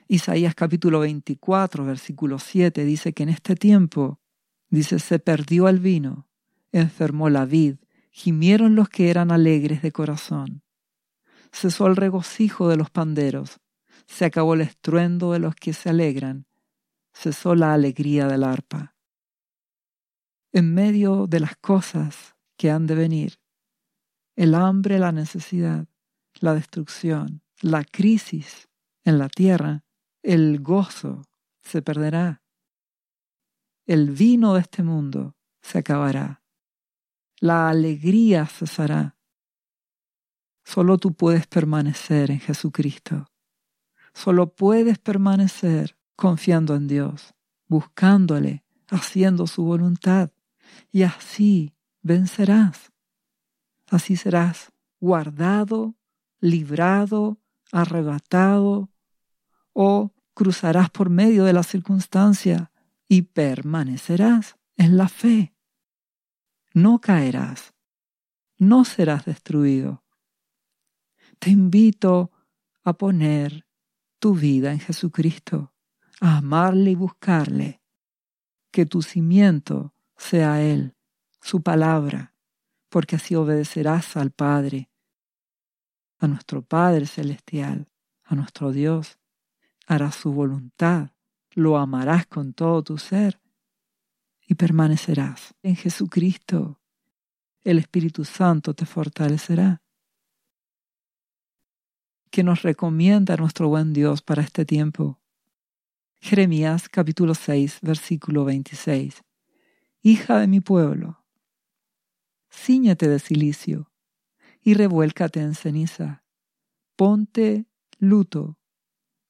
Isaías 0.07 0.55
capítulo 0.55 1.01
24, 1.01 1.85
versículo 1.85 2.39
7 2.39 2.85
dice 2.85 3.13
que 3.13 3.25
en 3.25 3.31
este 3.31 3.57
tiempo, 3.57 4.21
dice, 4.69 5.01
se 5.01 5.19
perdió 5.19 5.69
el 5.69 5.81
vino 5.81 6.30
enfermó 6.73 7.31
la 7.31 7.45
vid, 7.45 7.77
gimieron 8.11 8.75
los 8.75 8.89
que 8.89 9.11
eran 9.11 9.31
alegres 9.31 9.83
de 9.83 9.93
corazón. 9.93 10.63
cesó 11.53 11.87
el 11.87 11.97
regocijo 11.97 12.69
de 12.69 12.77
los 12.77 12.91
panderos, 12.91 13.59
se 14.07 14.25
acabó 14.25 14.55
el 14.55 14.61
estruendo 14.61 15.33
de 15.33 15.39
los 15.39 15.55
que 15.55 15.73
se 15.73 15.89
alegran, 15.89 16.47
cesó 17.13 17.55
la 17.55 17.73
alegría 17.75 18.27
del 18.27 18.45
arpa. 18.45 18.95
En 20.53 20.75
medio 20.75 21.27
de 21.27 21.41
las 21.41 21.57
cosas 21.57 22.37
que 22.57 22.71
han 22.71 22.87
de 22.87 22.95
venir, 22.95 23.41
el 24.37 24.55
hambre, 24.55 24.99
la 24.99 25.13
necesidad, 25.13 25.87
la 26.41 26.55
destrucción, 26.55 27.43
la 27.61 27.85
crisis 27.85 28.69
en 29.05 29.19
la 29.19 29.29
tierra, 29.29 29.85
el 30.23 30.61
gozo 30.61 31.23
se 31.61 31.83
perderá. 31.83 32.43
El 33.87 34.11
vino 34.11 34.55
de 34.55 34.61
este 34.61 34.83
mundo 34.83 35.37
se 35.63 35.79
acabará. 35.79 36.40
La 37.41 37.71
alegría 37.71 38.45
cesará. 38.45 39.17
Solo 40.63 40.99
tú 40.99 41.15
puedes 41.15 41.47
permanecer 41.47 42.31
en 42.31 42.39
Jesucristo. 42.39 43.31
Solo 44.13 44.55
puedes 44.55 44.99
permanecer 44.99 45.97
confiando 46.17 46.75
en 46.75 46.87
Dios, 46.87 47.35
buscándole, 47.67 48.63
haciendo 48.89 49.47
su 49.47 49.65
voluntad. 49.65 50.31
Y 50.93 51.03
así 51.03 51.75
vencerás. 52.03 52.93
Así 53.89 54.17
serás 54.17 54.71
guardado, 55.01 55.95
librado, 56.41 57.41
arrebatado, 57.73 58.91
o 59.73 60.13
cruzarás 60.35 60.91
por 60.91 61.09
medio 61.09 61.45
de 61.45 61.55
la 61.55 61.63
circunstancia 61.63 62.71
y 63.09 63.23
permanecerás 63.23 64.57
en 64.77 64.99
la 64.99 65.09
fe. 65.09 65.55
No 66.73 67.01
caerás, 67.01 67.75
no 68.57 68.85
serás 68.85 69.25
destruido. 69.25 70.05
Te 71.41 71.51
invito 71.51 72.31
a 72.85 72.93
poner 72.93 73.67
tu 74.21 74.35
vida 74.35 74.71
en 74.73 74.79
Jesucristo, 74.79 75.73
a 76.21 76.37
amarle 76.37 76.93
y 76.93 76.95
buscarle, 76.95 77.83
que 78.71 78.87
tu 78.87 79.03
cimiento 79.03 79.95
sea 80.17 80.63
Él, 80.63 80.95
su 81.41 81.63
palabra, 81.63 82.35
porque 82.89 83.17
así 83.17 83.35
obedecerás 83.35 84.17
al 84.17 84.31
Padre, 84.31 84.91
a 86.19 86.29
nuestro 86.29 86.63
Padre 86.63 87.07
Celestial, 87.07 87.89
a 88.23 88.37
nuestro 88.37 88.71
Dios, 88.71 89.19
harás 89.89 90.15
su 90.15 90.33
voluntad, 90.33 91.11
lo 91.51 91.79
amarás 91.79 92.27
con 92.27 92.53
todo 92.53 92.85
tu 92.85 92.97
ser 92.97 93.41
y 94.51 94.57
permanecerás 94.57 95.55
en 95.63 95.77
Jesucristo. 95.77 96.81
El 97.63 97.79
Espíritu 97.79 98.25
Santo 98.25 98.75
te 98.75 98.85
fortalecerá. 98.85 99.81
Que 102.33 102.43
nos 102.43 102.63
recomienda 102.63 103.37
nuestro 103.37 103.69
buen 103.69 103.93
Dios 103.93 104.23
para 104.23 104.43
este 104.43 104.65
tiempo. 104.65 105.21
Jeremías 106.21 106.89
capítulo 106.89 107.37
6, 107.37 107.79
versículo 107.83 108.45
26. 108.45 109.23
Hija 110.03 110.41
de 110.41 110.49
mi 110.49 110.59
pueblo, 110.59 111.25
ciñete 112.51 113.09
de 113.09 113.21
silicio 113.21 113.93
y 114.63 114.75
revuélcate 114.75 115.41
en 115.41 115.55
ceniza. 115.55 116.25
Ponte 116.97 117.67
luto 118.01 118.59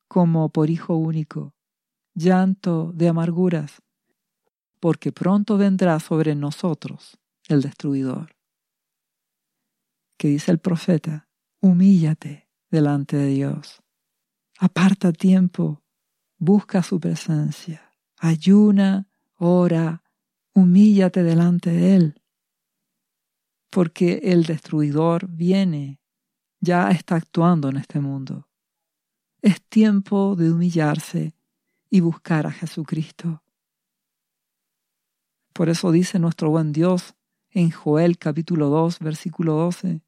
como 0.09 0.49
por 0.49 0.71
hijo 0.71 0.97
único, 0.97 1.55
llanto 2.14 2.93
de 2.95 3.09
amarguras, 3.09 3.83
porque 4.81 5.12
pronto 5.12 5.59
vendrá 5.59 6.01
sobre 6.01 6.35
nosotros 6.35 7.18
el 7.49 7.61
destruidor. 7.62 8.35
Que 10.16 10.28
dice 10.28 10.51
el 10.51 10.59
profeta, 10.59 11.28
humíllate 11.61 12.49
delante 12.70 13.16
de 13.16 13.26
Dios, 13.28 13.83
aparta 14.59 15.12
tiempo, 15.12 15.83
busca 16.39 16.83
su 16.83 16.99
presencia, 16.99 17.95
ayuna, 18.16 19.09
ora, 19.37 20.03
humíllate 20.55 21.22
delante 21.22 21.70
de 21.70 21.97
Él, 21.97 22.22
porque 23.70 24.20
el 24.24 24.45
destruidor 24.45 25.28
viene, 25.28 26.01
ya 26.61 26.91
está 26.91 27.16
actuando 27.16 27.68
en 27.68 27.76
este 27.76 28.01
mundo. 28.01 28.49
Es 29.43 29.62
tiempo 29.62 30.37
de 30.37 30.53
humillarse 30.53 31.35
y 31.89 32.01
buscar 32.01 32.47
a 32.47 32.53
Jesucristo. 32.53 33.43
Por 35.53 35.68
eso 35.68 35.90
dice 35.90 36.18
nuestro 36.18 36.51
buen 36.51 36.72
Dios 36.72 37.14
en 37.51 37.70
Joel 37.70 38.18
capítulo 38.18 38.68
2 38.68 39.01
versículo 39.01 39.55
12, 39.55 40.03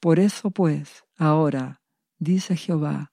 Por 0.00 0.18
eso 0.18 0.50
pues, 0.50 1.04
ahora, 1.16 1.80
dice 2.18 2.56
Jehová, 2.56 3.12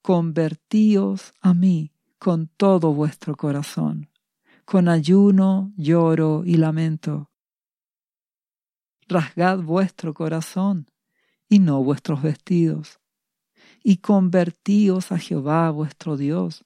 convertíos 0.00 1.32
a 1.40 1.54
mí 1.54 1.92
con 2.18 2.48
todo 2.48 2.94
vuestro 2.94 3.36
corazón, 3.36 4.10
con 4.64 4.88
ayuno, 4.88 5.72
lloro 5.76 6.42
y 6.44 6.56
lamento. 6.56 7.30
Rasgad 9.06 9.58
vuestro 9.58 10.14
corazón 10.14 10.90
y 11.48 11.58
no 11.58 11.82
vuestros 11.84 12.22
vestidos, 12.22 13.00
y 13.84 13.98
convertíos 13.98 15.12
a 15.12 15.18
Jehová 15.18 15.70
vuestro 15.70 16.16
Dios, 16.16 16.64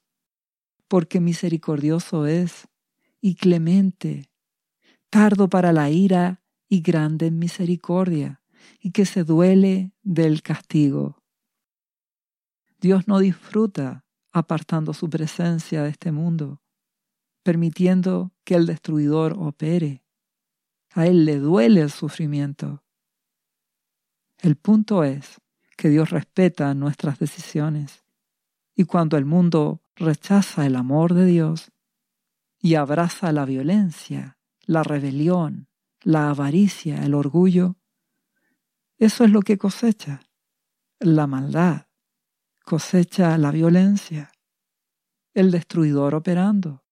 porque 0.87 1.19
misericordioso 1.19 2.25
es 2.25 2.69
y 3.19 3.35
clemente, 3.35 4.29
tardo 5.09 5.49
para 5.49 5.71
la 5.71 5.89
ira 5.89 6.41
y 6.69 6.81
grande 6.81 7.27
en 7.27 7.39
misericordia, 7.39 8.41
y 8.79 8.91
que 8.91 9.05
se 9.05 9.23
duele 9.23 9.91
del 10.03 10.41
castigo. 10.41 11.23
Dios 12.79 13.07
no 13.07 13.19
disfruta 13.19 14.05
apartando 14.31 14.93
su 14.93 15.09
presencia 15.09 15.83
de 15.83 15.89
este 15.89 16.11
mundo, 16.11 16.61
permitiendo 17.43 18.33
que 18.43 18.55
el 18.55 18.65
destruidor 18.65 19.35
opere. 19.37 20.03
A 20.93 21.07
Él 21.07 21.25
le 21.25 21.39
duele 21.39 21.81
el 21.81 21.91
sufrimiento. 21.91 22.83
El 24.39 24.55
punto 24.55 25.03
es 25.03 25.41
que 25.75 25.89
Dios 25.89 26.09
respeta 26.09 26.73
nuestras 26.73 27.19
decisiones. 27.19 28.03
Y 28.75 28.85
cuando 28.85 29.17
el 29.17 29.25
mundo 29.25 29.81
rechaza 29.95 30.65
el 30.65 30.75
amor 30.75 31.13
de 31.13 31.25
Dios 31.25 31.71
y 32.59 32.75
abraza 32.75 33.31
la 33.31 33.45
violencia, 33.45 34.36
la 34.67 34.83
rebelión, 34.83 35.69
la 36.03 36.29
avaricia, 36.29 37.03
el 37.03 37.15
orgullo, 37.15 37.77
eso 38.97 39.23
es 39.23 39.31
lo 39.31 39.41
que 39.41 39.57
cosecha, 39.57 40.21
la 40.99 41.25
maldad, 41.25 41.87
cosecha 42.63 43.37
la 43.37 43.51
violencia, 43.51 44.31
el 45.33 45.51
destruidor 45.51 46.15
operando. 46.15 46.83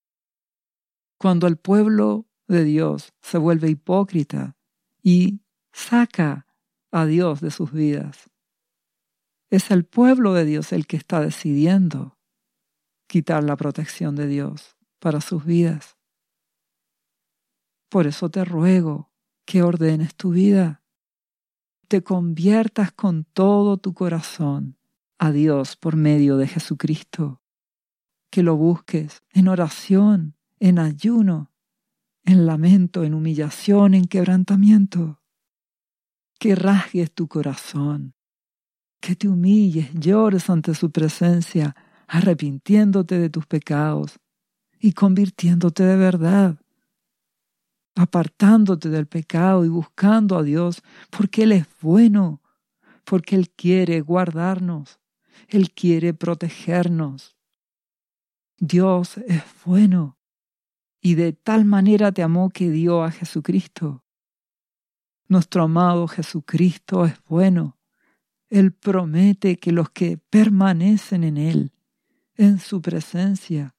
Cuando 1.18 1.48
el 1.48 1.58
pueblo 1.58 2.28
de 2.48 2.64
Dios 2.64 3.14
se 3.22 3.38
vuelve 3.38 3.70
hipócrita 3.70 4.56
y 5.02 5.42
saca 5.74 6.48
a 6.92 7.06
Dios 7.06 7.42
de 7.42 7.52
sus 7.52 7.72
vidas, 7.72 8.30
es 9.50 9.70
el 9.70 9.86
pueblo 9.86 10.34
de 10.34 10.46
Dios 10.46 10.72
el 10.72 10.88
que 10.88 10.98
está 10.98 11.20
decidiendo 11.20 12.18
quitar 13.08 13.44
la 13.44 13.58
protección 13.58 14.16
de 14.16 14.28
Dios 14.28 14.78
para 15.00 15.22
sus 15.22 15.44
vidas. 15.46 15.98
Por 17.90 18.08
eso 18.08 18.30
te 18.30 18.44
ruego 18.46 19.12
que 19.46 19.64
ordenes 19.64 20.16
tu 20.16 20.32
vida, 20.32 20.84
te 21.88 22.04
conviertas 22.04 22.92
con 22.92 23.26
todo 23.26 23.78
tu 23.78 23.94
corazón 23.94 24.78
a 25.18 25.32
Dios 25.32 25.76
por 25.76 25.96
medio 25.96 26.38
de 26.38 26.48
Jesucristo, 26.48 27.42
que 28.32 28.44
lo 28.44 28.56
busques 28.56 29.24
en 29.32 29.48
oración, 29.48 30.36
en 30.60 30.80
ayuno, 30.80 31.52
en 32.24 32.46
lamento, 32.46 33.04
en 33.04 33.14
humillación, 33.14 33.94
en 33.94 34.06
quebrantamiento, 34.06 35.22
que 36.40 36.56
rasgues 36.56 37.12
tu 37.12 37.28
corazón 37.28 38.16
que 39.06 39.16
te 39.16 39.28
humilles, 39.28 39.92
llores 39.94 40.50
ante 40.50 40.74
su 40.74 40.90
presencia, 40.90 41.76
arrepintiéndote 42.08 43.20
de 43.20 43.30
tus 43.30 43.46
pecados 43.46 44.20
y 44.80 44.94
convirtiéndote 44.94 45.84
de 45.84 45.96
verdad, 45.96 46.60
apartándote 47.96 48.90
del 48.90 49.08
pecado 49.08 49.66
y 49.66 49.70
buscando 49.70 50.38
a 50.38 50.44
Dios, 50.44 50.84
porque 51.10 51.44
Él 51.44 51.54
es 51.54 51.68
bueno, 51.82 52.42
porque 53.04 53.36
Él 53.36 53.50
quiere 53.50 54.02
guardarnos, 54.02 55.00
Él 55.48 55.72
quiere 55.72 56.14
protegernos. 56.14 57.36
Dios 58.58 59.18
es 59.18 59.44
bueno 59.66 60.18
y 61.02 61.16
de 61.16 61.34
tal 61.34 61.66
manera 61.66 62.12
te 62.12 62.24
amó 62.24 62.50
que 62.50 62.70
dio 62.70 63.04
a 63.04 63.12
Jesucristo. 63.12 64.04
Nuestro 65.28 65.64
amado 65.64 66.08
Jesucristo 66.08 67.06
es 67.06 67.22
bueno 67.28 67.76
él 68.50 68.74
promete 68.74 69.58
que 69.58 69.72
los 69.72 69.90
que 69.90 70.18
permanecen 70.18 71.24
en 71.24 71.38
Él, 71.38 71.72
en 72.36 72.60
su 72.60 72.82
presencia, 72.82 73.76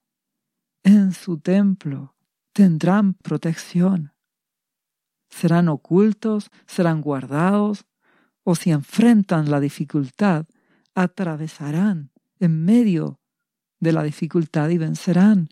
en 0.82 1.12
su 1.12 1.38
templo, 1.38 2.15
tendrán 2.56 3.12
protección. 3.12 4.14
Serán 5.28 5.68
ocultos, 5.68 6.50
serán 6.66 7.02
guardados, 7.02 7.84
o 8.44 8.54
si 8.54 8.70
enfrentan 8.70 9.50
la 9.50 9.60
dificultad, 9.60 10.46
atravesarán 10.94 12.12
en 12.40 12.64
medio 12.64 13.20
de 13.78 13.92
la 13.92 14.02
dificultad 14.02 14.70
y 14.70 14.78
vencerán. 14.78 15.50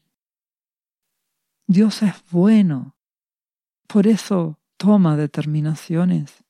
Dios 1.66 2.02
es 2.02 2.14
bueno. 2.30 2.96
Por 3.86 4.06
eso 4.06 4.58
toma 4.78 5.18
determinaciones. 5.18 6.42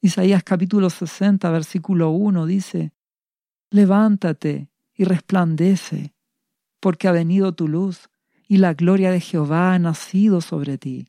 Isaías 0.00 0.42
capítulo 0.42 0.90
60, 0.90 1.48
versículo 1.52 2.10
1 2.10 2.46
dice, 2.46 2.94
Levántate 3.70 4.72
y 4.92 5.04
resplandece, 5.04 6.16
porque 6.80 7.06
ha 7.06 7.12
venido 7.12 7.54
tu 7.54 7.68
luz 7.68 8.08
y 8.52 8.58
la 8.58 8.74
gloria 8.74 9.10
de 9.10 9.18
Jehová 9.18 9.72
ha 9.72 9.78
nacido 9.78 10.42
sobre 10.42 10.76
ti. 10.76 11.08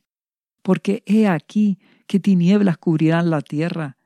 Porque 0.62 1.02
he 1.04 1.28
aquí 1.28 1.78
que 2.06 2.18
tinieblas 2.18 2.78
cubrirán 2.78 3.28
la 3.28 3.42
tierra 3.42 3.98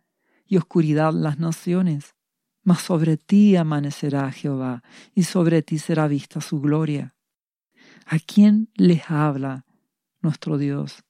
y 0.45 0.57
oscuridad 0.57 1.13
las 1.13 1.39
naciones, 1.39 2.17
mas 2.65 2.81
sobre 2.81 3.17
ti 3.17 3.55
amanecerá 3.55 4.33
Jehová 4.33 4.83
y 5.15 5.23
sobre 5.23 5.63
ti 5.63 5.79
será 5.79 6.09
vista 6.09 6.41
su 6.41 6.61
gloria. 6.61 7.15
¿A 8.07 8.19
quién 8.19 8.71
les 8.75 9.09
habla 9.09 9.65
nuestro 10.21 10.59
Dios? 10.59 11.05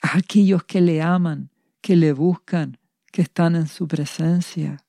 A 0.00 0.16
aquellos 0.16 0.64
que 0.64 0.80
le 0.80 1.02
aman, 1.02 1.50
que 1.82 1.94
le 1.94 2.14
buscan, 2.14 2.78
que 3.12 3.20
están 3.20 3.54
en 3.54 3.68
su 3.68 3.86
presencia. 3.86 4.82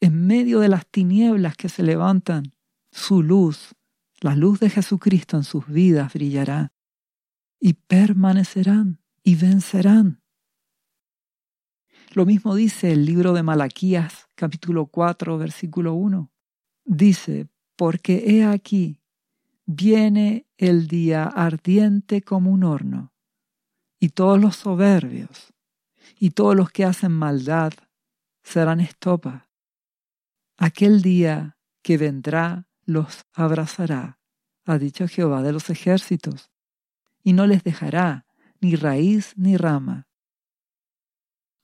En 0.00 0.26
medio 0.26 0.60
de 0.60 0.68
las 0.68 0.86
tinieblas 0.86 1.58
que 1.58 1.68
se 1.68 1.82
levantan, 1.82 2.54
su 2.90 3.22
luz, 3.22 3.74
la 4.20 4.36
luz 4.36 4.60
de 4.60 4.70
Jesucristo 4.70 5.36
en 5.36 5.44
sus 5.44 5.66
vidas 5.66 6.12
brillará 6.12 6.72
y 7.58 7.74
permanecerán 7.74 9.00
y 9.22 9.34
vencerán. 9.34 10.22
Lo 12.12 12.26
mismo 12.26 12.54
dice 12.54 12.92
el 12.92 13.06
libro 13.06 13.32
de 13.32 13.42
Malaquías, 13.42 14.28
capítulo 14.34 14.86
4, 14.86 15.38
versículo 15.38 15.94
1. 15.94 16.30
Dice, 16.84 17.48
porque 17.76 18.24
he 18.26 18.44
aquí, 18.44 19.00
viene 19.64 20.46
el 20.58 20.88
día 20.88 21.24
ardiente 21.24 22.22
como 22.22 22.50
un 22.50 22.64
horno, 22.64 23.12
y 23.98 24.10
todos 24.10 24.40
los 24.40 24.56
soberbios 24.56 25.52
y 26.18 26.30
todos 26.30 26.56
los 26.56 26.70
que 26.70 26.84
hacen 26.84 27.12
maldad 27.12 27.72
serán 28.42 28.80
estopa. 28.80 29.48
Aquel 30.56 31.02
día 31.02 31.56
que 31.82 31.96
vendrá 31.96 32.66
los 32.90 33.24
abrazará, 33.32 34.18
ha 34.64 34.78
dicho 34.78 35.06
Jehová 35.06 35.42
de 35.42 35.52
los 35.52 35.70
ejércitos, 35.70 36.50
y 37.22 37.32
no 37.32 37.46
les 37.46 37.62
dejará 37.62 38.26
ni 38.60 38.74
raíz 38.74 39.32
ni 39.36 39.56
rama. 39.56 40.08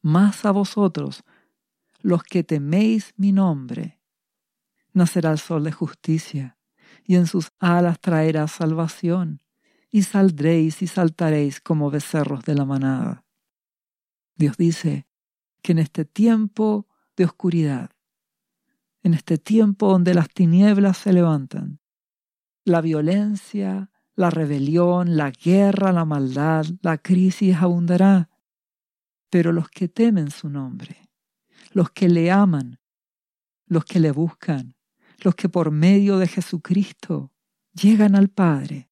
Más 0.03 0.45
a 0.45 0.53
vosotros, 0.53 1.25
los 2.01 2.23
que 2.23 2.45
teméis 2.45 3.13
mi 3.17 3.33
nombre, 3.33 4.01
nacerá 4.93 5.33
el 5.33 5.39
sol 5.39 5.65
de 5.65 5.73
justicia, 5.73 6.59
y 7.05 7.17
en 7.17 7.27
sus 7.27 7.51
alas 7.59 7.99
traerá 8.01 8.47
salvación, 8.47 9.43
y 9.91 10.03
saldréis 10.03 10.81
y 10.83 10.87
saltaréis 10.87 11.61
como 11.61 11.91
becerros 11.91 12.45
de 12.45 12.55
la 12.55 12.65
manada. 12.65 13.25
Dios 14.37 14.57
dice 14.57 15.09
que 15.63 15.73
en 15.73 15.79
este 15.79 16.05
tiempo 16.05 16.87
de 17.17 17.25
oscuridad, 17.25 17.96
en 19.07 19.15
este 19.15 19.39
tiempo 19.39 19.93
donde 19.93 20.15
las 20.15 20.29
tinieblas 20.29 20.99
se 20.99 21.13
levantan, 21.13 21.79
la 22.65 22.81
violencia, 22.81 23.89
la 24.17 24.31
rebelión, 24.31 25.17
la 25.17 25.31
guerra, 25.31 25.93
la 25.93 26.05
maldad, 26.05 26.67
la 26.83 26.99
crisis 26.99 27.55
abundará. 27.55 28.29
Pero 29.31 29.53
los 29.53 29.69
que 29.69 29.87
temen 29.87 30.33
su 30.33 30.49
nombre, 30.49 31.09
los 31.71 31.91
que 31.91 32.09
le 32.09 32.33
aman, 32.33 32.81
los 33.69 33.85
que 33.85 34.01
le 34.01 34.11
buscan, 34.11 34.75
los 35.23 35.37
que 35.37 35.49
por 35.49 35.71
medio 35.71 36.19
de 36.19 36.27
Jesucristo 36.27 37.33
llegan 37.81 38.17
al 38.17 38.29
Padre, 38.29 38.91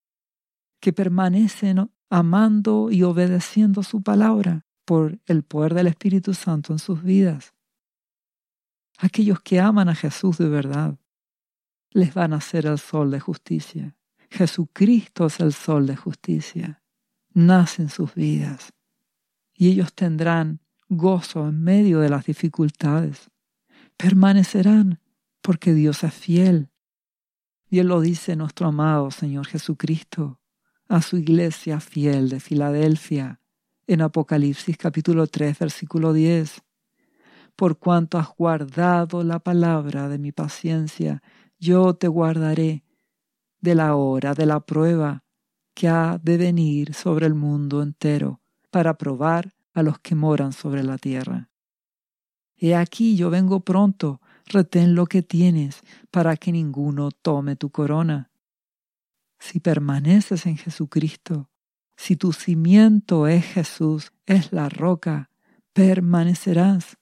que 0.79 0.93
permanecen 0.93 1.91
amando 2.09 2.89
y 2.93 3.03
obedeciendo 3.03 3.83
su 3.83 4.01
palabra, 4.01 4.65
por 4.85 5.19
el 5.27 5.43
poder 5.43 5.75
del 5.75 5.89
Espíritu 5.89 6.35
Santo 6.35 6.73
en 6.73 6.79
sus 6.79 7.03
vidas. 7.03 7.54
Aquellos 8.99 9.41
que 9.41 9.61
aman 9.61 9.89
a 9.89 9.95
Jesús 9.95 10.39
de 10.39 10.49
verdad, 10.49 10.99
les 11.91 12.15
van 12.15 12.33
a 12.33 12.41
ser 12.41 12.67
el 12.67 12.79
sol 12.79 13.11
de 13.11 13.21
justicia. 13.21 13.97
Jesucristo 14.31 15.27
es 15.27 15.41
el 15.41 15.53
sol 15.53 15.87
de 15.87 15.97
justicia. 15.97 16.83
Nace 17.33 17.83
en 17.83 17.89
sus 17.89 18.15
vidas. 18.15 18.73
Y 19.55 19.69
ellos 19.69 19.95
tendrán 19.95 20.61
gozo 20.89 21.49
en 21.49 21.63
medio 21.63 22.01
de 22.01 22.09
las 22.09 22.27
dificultades. 22.27 23.31
Permanecerán 23.97 25.01
porque 25.41 25.73
Dios 25.73 26.03
es 26.03 26.15
fiel. 26.15 26.71
Y 27.71 27.79
Él 27.79 27.89
lo 27.89 28.01
dice 28.01 28.35
nuestro 28.37 28.69
amado 28.69 29.11
Señor 29.11 29.47
Jesucristo 29.47 30.41
a 30.89 31.01
su 31.01 31.17
iglesia 31.17 31.81
fiel 31.81 32.29
de 32.29 32.41
Filadelfia 32.41 33.41
en 33.87 34.01
Apocalipsis 34.01 34.77
capítulo 34.77 35.27
3 35.27 35.59
versículo 35.59 36.13
10. 36.13 36.64
Por 37.57 37.79
cuanto 37.79 38.19
has 38.19 38.29
guardado 38.37 39.23
la 39.23 39.39
palabra 39.39 40.09
de 40.09 40.19
mi 40.19 40.33
paciencia, 40.33 41.23
yo 41.59 41.95
te 41.95 42.09
guardaré 42.09 42.85
de 43.61 43.75
la 43.75 43.95
hora 43.97 44.35
de 44.35 44.47
la 44.47 44.61
prueba 44.61 45.25
que 45.75 45.89
ha 45.89 46.19
de 46.23 46.37
venir 46.37 46.95
sobre 46.95 47.27
el 47.27 47.35
mundo 47.35 47.83
entero 47.83 48.41
para 48.71 48.99
probar 48.99 49.55
a 49.73 49.83
los 49.83 49.99
que 49.99 50.15
moran 50.15 50.53
sobre 50.53 50.83
la 50.83 50.99
tierra. 50.99 51.51
He 52.57 52.75
aquí 52.75 53.17
yo 53.17 53.31
vengo 53.31 53.61
pronto, 53.61 54.21
retén 54.47 54.95
lo 54.95 55.07
que 55.07 55.23
tienes, 55.23 55.83
para 56.11 56.37
que 56.37 56.53
ninguno 56.53 57.11
tome 57.11 57.57
tu 57.57 57.71
corona. 57.71 58.31
Si 59.39 59.61
permaneces 59.61 60.47
en 60.47 60.57
Jesucristo, 60.57 61.51
si 61.97 62.17
tu 62.17 62.33
cimiento 62.33 63.27
es 63.27 63.45
Jesús, 63.45 64.13
es 64.27 64.53
la 64.53 64.69
roca, 64.69 65.31
permanecerás. 65.73 66.97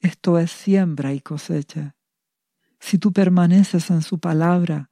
Esto 0.00 0.38
es 0.38 0.50
siembra 0.50 1.12
y 1.12 1.20
cosecha. 1.20 1.94
Si 2.78 2.98
tú 2.98 3.12
permaneces 3.12 3.90
en 3.90 4.00
su 4.00 4.18
palabra, 4.18 4.88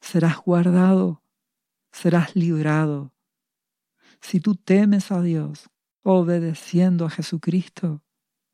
serás 0.00 0.38
guardado, 0.38 1.22
serás 1.90 2.36
librado. 2.36 3.12
Si 4.20 4.38
tú 4.38 4.54
temes 4.54 5.10
a 5.10 5.20
Dios, 5.20 5.70
obedeciendo 6.02 7.04
a 7.06 7.10
Jesucristo, 7.10 8.04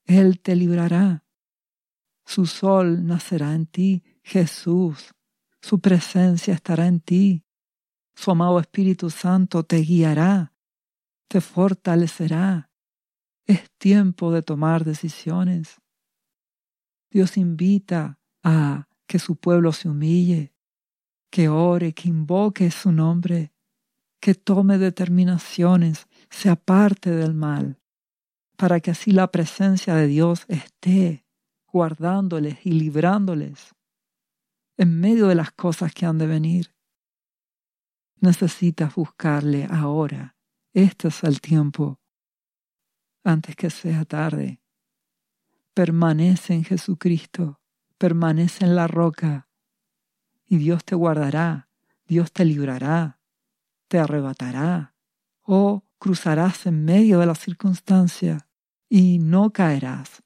Él 0.06 0.40
te 0.40 0.56
librará. 0.56 1.24
Su 2.24 2.46
sol 2.46 3.06
nacerá 3.06 3.54
en 3.54 3.66
ti, 3.66 4.02
Jesús. 4.22 5.12
Su 5.60 5.80
presencia 5.80 6.54
estará 6.54 6.86
en 6.86 7.00
ti. 7.00 7.44
Su 8.14 8.30
amado 8.30 8.58
Espíritu 8.58 9.10
Santo 9.10 9.64
te 9.64 9.78
guiará, 9.78 10.54
te 11.28 11.40
fortalecerá. 11.40 12.70
Es 13.46 13.70
tiempo 13.78 14.32
de 14.32 14.42
tomar 14.42 14.84
decisiones. 14.84 15.80
Dios 17.10 17.36
invita 17.36 18.18
a 18.42 18.88
que 19.06 19.18
su 19.18 19.36
pueblo 19.36 19.72
se 19.72 19.88
humille, 19.88 20.54
que 21.30 21.48
ore, 21.48 21.92
que 21.92 22.08
invoque 22.08 22.70
su 22.70 22.92
nombre, 22.92 23.52
que 24.20 24.34
tome 24.34 24.78
determinaciones, 24.78 26.06
se 26.28 26.48
aparte 26.48 27.10
del 27.10 27.34
mal, 27.34 27.80
para 28.56 28.80
que 28.80 28.92
así 28.92 29.10
la 29.10 29.30
presencia 29.30 29.94
de 29.94 30.06
Dios 30.06 30.44
esté 30.48 31.24
guardándoles 31.66 32.64
y 32.64 32.72
librándoles 32.72 33.74
en 34.76 34.98
medio 34.98 35.26
de 35.26 35.34
las 35.34 35.52
cosas 35.52 35.92
que 35.92 36.06
han 36.06 36.18
de 36.18 36.26
venir. 36.26 36.74
Necesitas 38.20 38.94
buscarle 38.94 39.66
ahora. 39.70 40.36
Este 40.72 41.08
es 41.08 41.22
el 41.22 41.40
tiempo. 41.40 42.00
Antes 43.24 43.56
que 43.56 43.70
sea 43.70 44.04
tarde. 44.04 44.60
Permanece 45.74 46.54
en 46.54 46.64
Jesucristo. 46.64 47.60
Permanece 47.98 48.64
en 48.64 48.76
la 48.76 48.86
roca. 48.86 49.48
Y 50.46 50.56
Dios 50.58 50.84
te 50.84 50.94
guardará. 50.94 51.68
Dios 52.06 52.32
te 52.32 52.44
librará. 52.44 53.20
Te 53.88 53.98
arrebatará. 53.98 54.94
O 55.42 55.84
cruzarás 55.98 56.66
en 56.66 56.84
medio 56.84 57.18
de 57.18 57.26
la 57.26 57.34
circunstancia 57.34 58.48
y 58.88 59.18
no 59.18 59.52
caerás. 59.52 60.22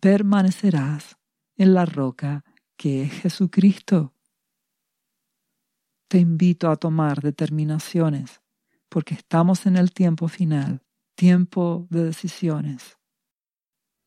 Permanecerás 0.00 1.16
en 1.56 1.74
la 1.74 1.86
roca 1.86 2.44
que 2.76 3.02
es 3.02 3.12
Jesucristo 3.12 4.16
te 6.08 6.18
invito 6.18 6.70
a 6.70 6.76
tomar 6.76 7.20
determinaciones, 7.20 8.40
porque 8.88 9.14
estamos 9.14 9.66
en 9.66 9.76
el 9.76 9.92
tiempo 9.92 10.28
final, 10.28 10.82
tiempo 11.14 11.86
de 11.90 12.04
decisiones. 12.04 12.96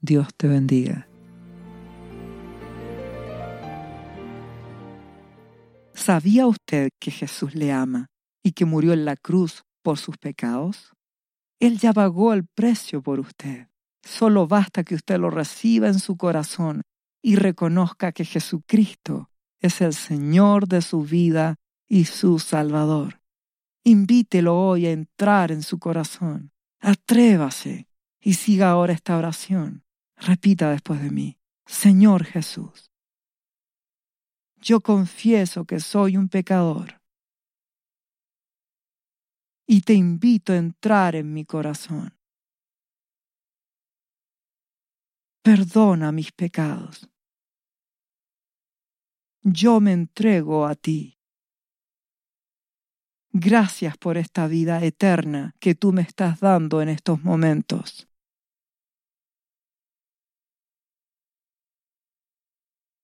Dios 0.01 0.29
te 0.35 0.47
bendiga. 0.47 1.07
¿Sabía 5.93 6.47
usted 6.47 6.89
que 6.99 7.11
Jesús 7.11 7.53
le 7.55 7.71
ama 7.71 8.07
y 8.41 8.53
que 8.53 8.65
murió 8.65 8.93
en 8.93 9.05
la 9.05 9.17
cruz 9.17 9.63
por 9.83 9.97
sus 9.97 10.17
pecados? 10.17 10.93
Él 11.59 11.77
ya 11.77 11.91
pagó 11.91 12.33
el 12.33 12.45
precio 12.47 13.01
por 13.01 13.19
usted. 13.19 13.67
Solo 14.01 14.47
basta 14.47 14.83
que 14.83 14.95
usted 14.95 15.19
lo 15.19 15.29
reciba 15.29 15.89
en 15.89 15.99
su 15.99 16.15
corazón 16.15 16.81
y 17.21 17.35
reconozca 17.35 18.13
que 18.13 18.23
Jesucristo 18.23 19.29
es 19.59 19.81
el 19.81 19.93
Señor 19.93 20.67
de 20.67 20.81
su 20.81 21.03
vida 21.03 21.55
y 21.87 22.05
su 22.05 22.39
Salvador. 22.39 23.19
Invítelo 23.83 24.57
hoy 24.57 24.85
a 24.85 24.91
entrar 24.91 25.51
en 25.51 25.63
su 25.63 25.79
corazón. 25.79 26.51
Atrévase 26.79 27.87
y 28.21 28.35
siga 28.35 28.69
ahora 28.69 28.93
esta 28.93 29.17
oración. 29.17 29.83
Repita 30.19 30.71
después 30.71 31.01
de 31.01 31.11
mí, 31.11 31.39
Señor 31.65 32.25
Jesús, 32.25 32.91
yo 34.57 34.81
confieso 34.81 35.65
que 35.65 35.79
soy 35.79 36.17
un 36.17 36.27
pecador 36.27 36.99
y 39.65 39.81
te 39.81 39.93
invito 39.93 40.51
a 40.51 40.57
entrar 40.57 41.15
en 41.15 41.31
mi 41.31 41.45
corazón. 41.45 42.17
Perdona 45.41 46.11
mis 46.11 46.31
pecados. 46.33 47.09
Yo 49.41 49.79
me 49.79 49.93
entrego 49.93 50.65
a 50.65 50.75
ti. 50.75 51.17
Gracias 53.31 53.97
por 53.97 54.17
esta 54.17 54.47
vida 54.47 54.83
eterna 54.83 55.55
que 55.59 55.75
tú 55.75 55.93
me 55.93 56.01
estás 56.01 56.41
dando 56.41 56.81
en 56.81 56.89
estos 56.89 57.23
momentos. 57.23 58.08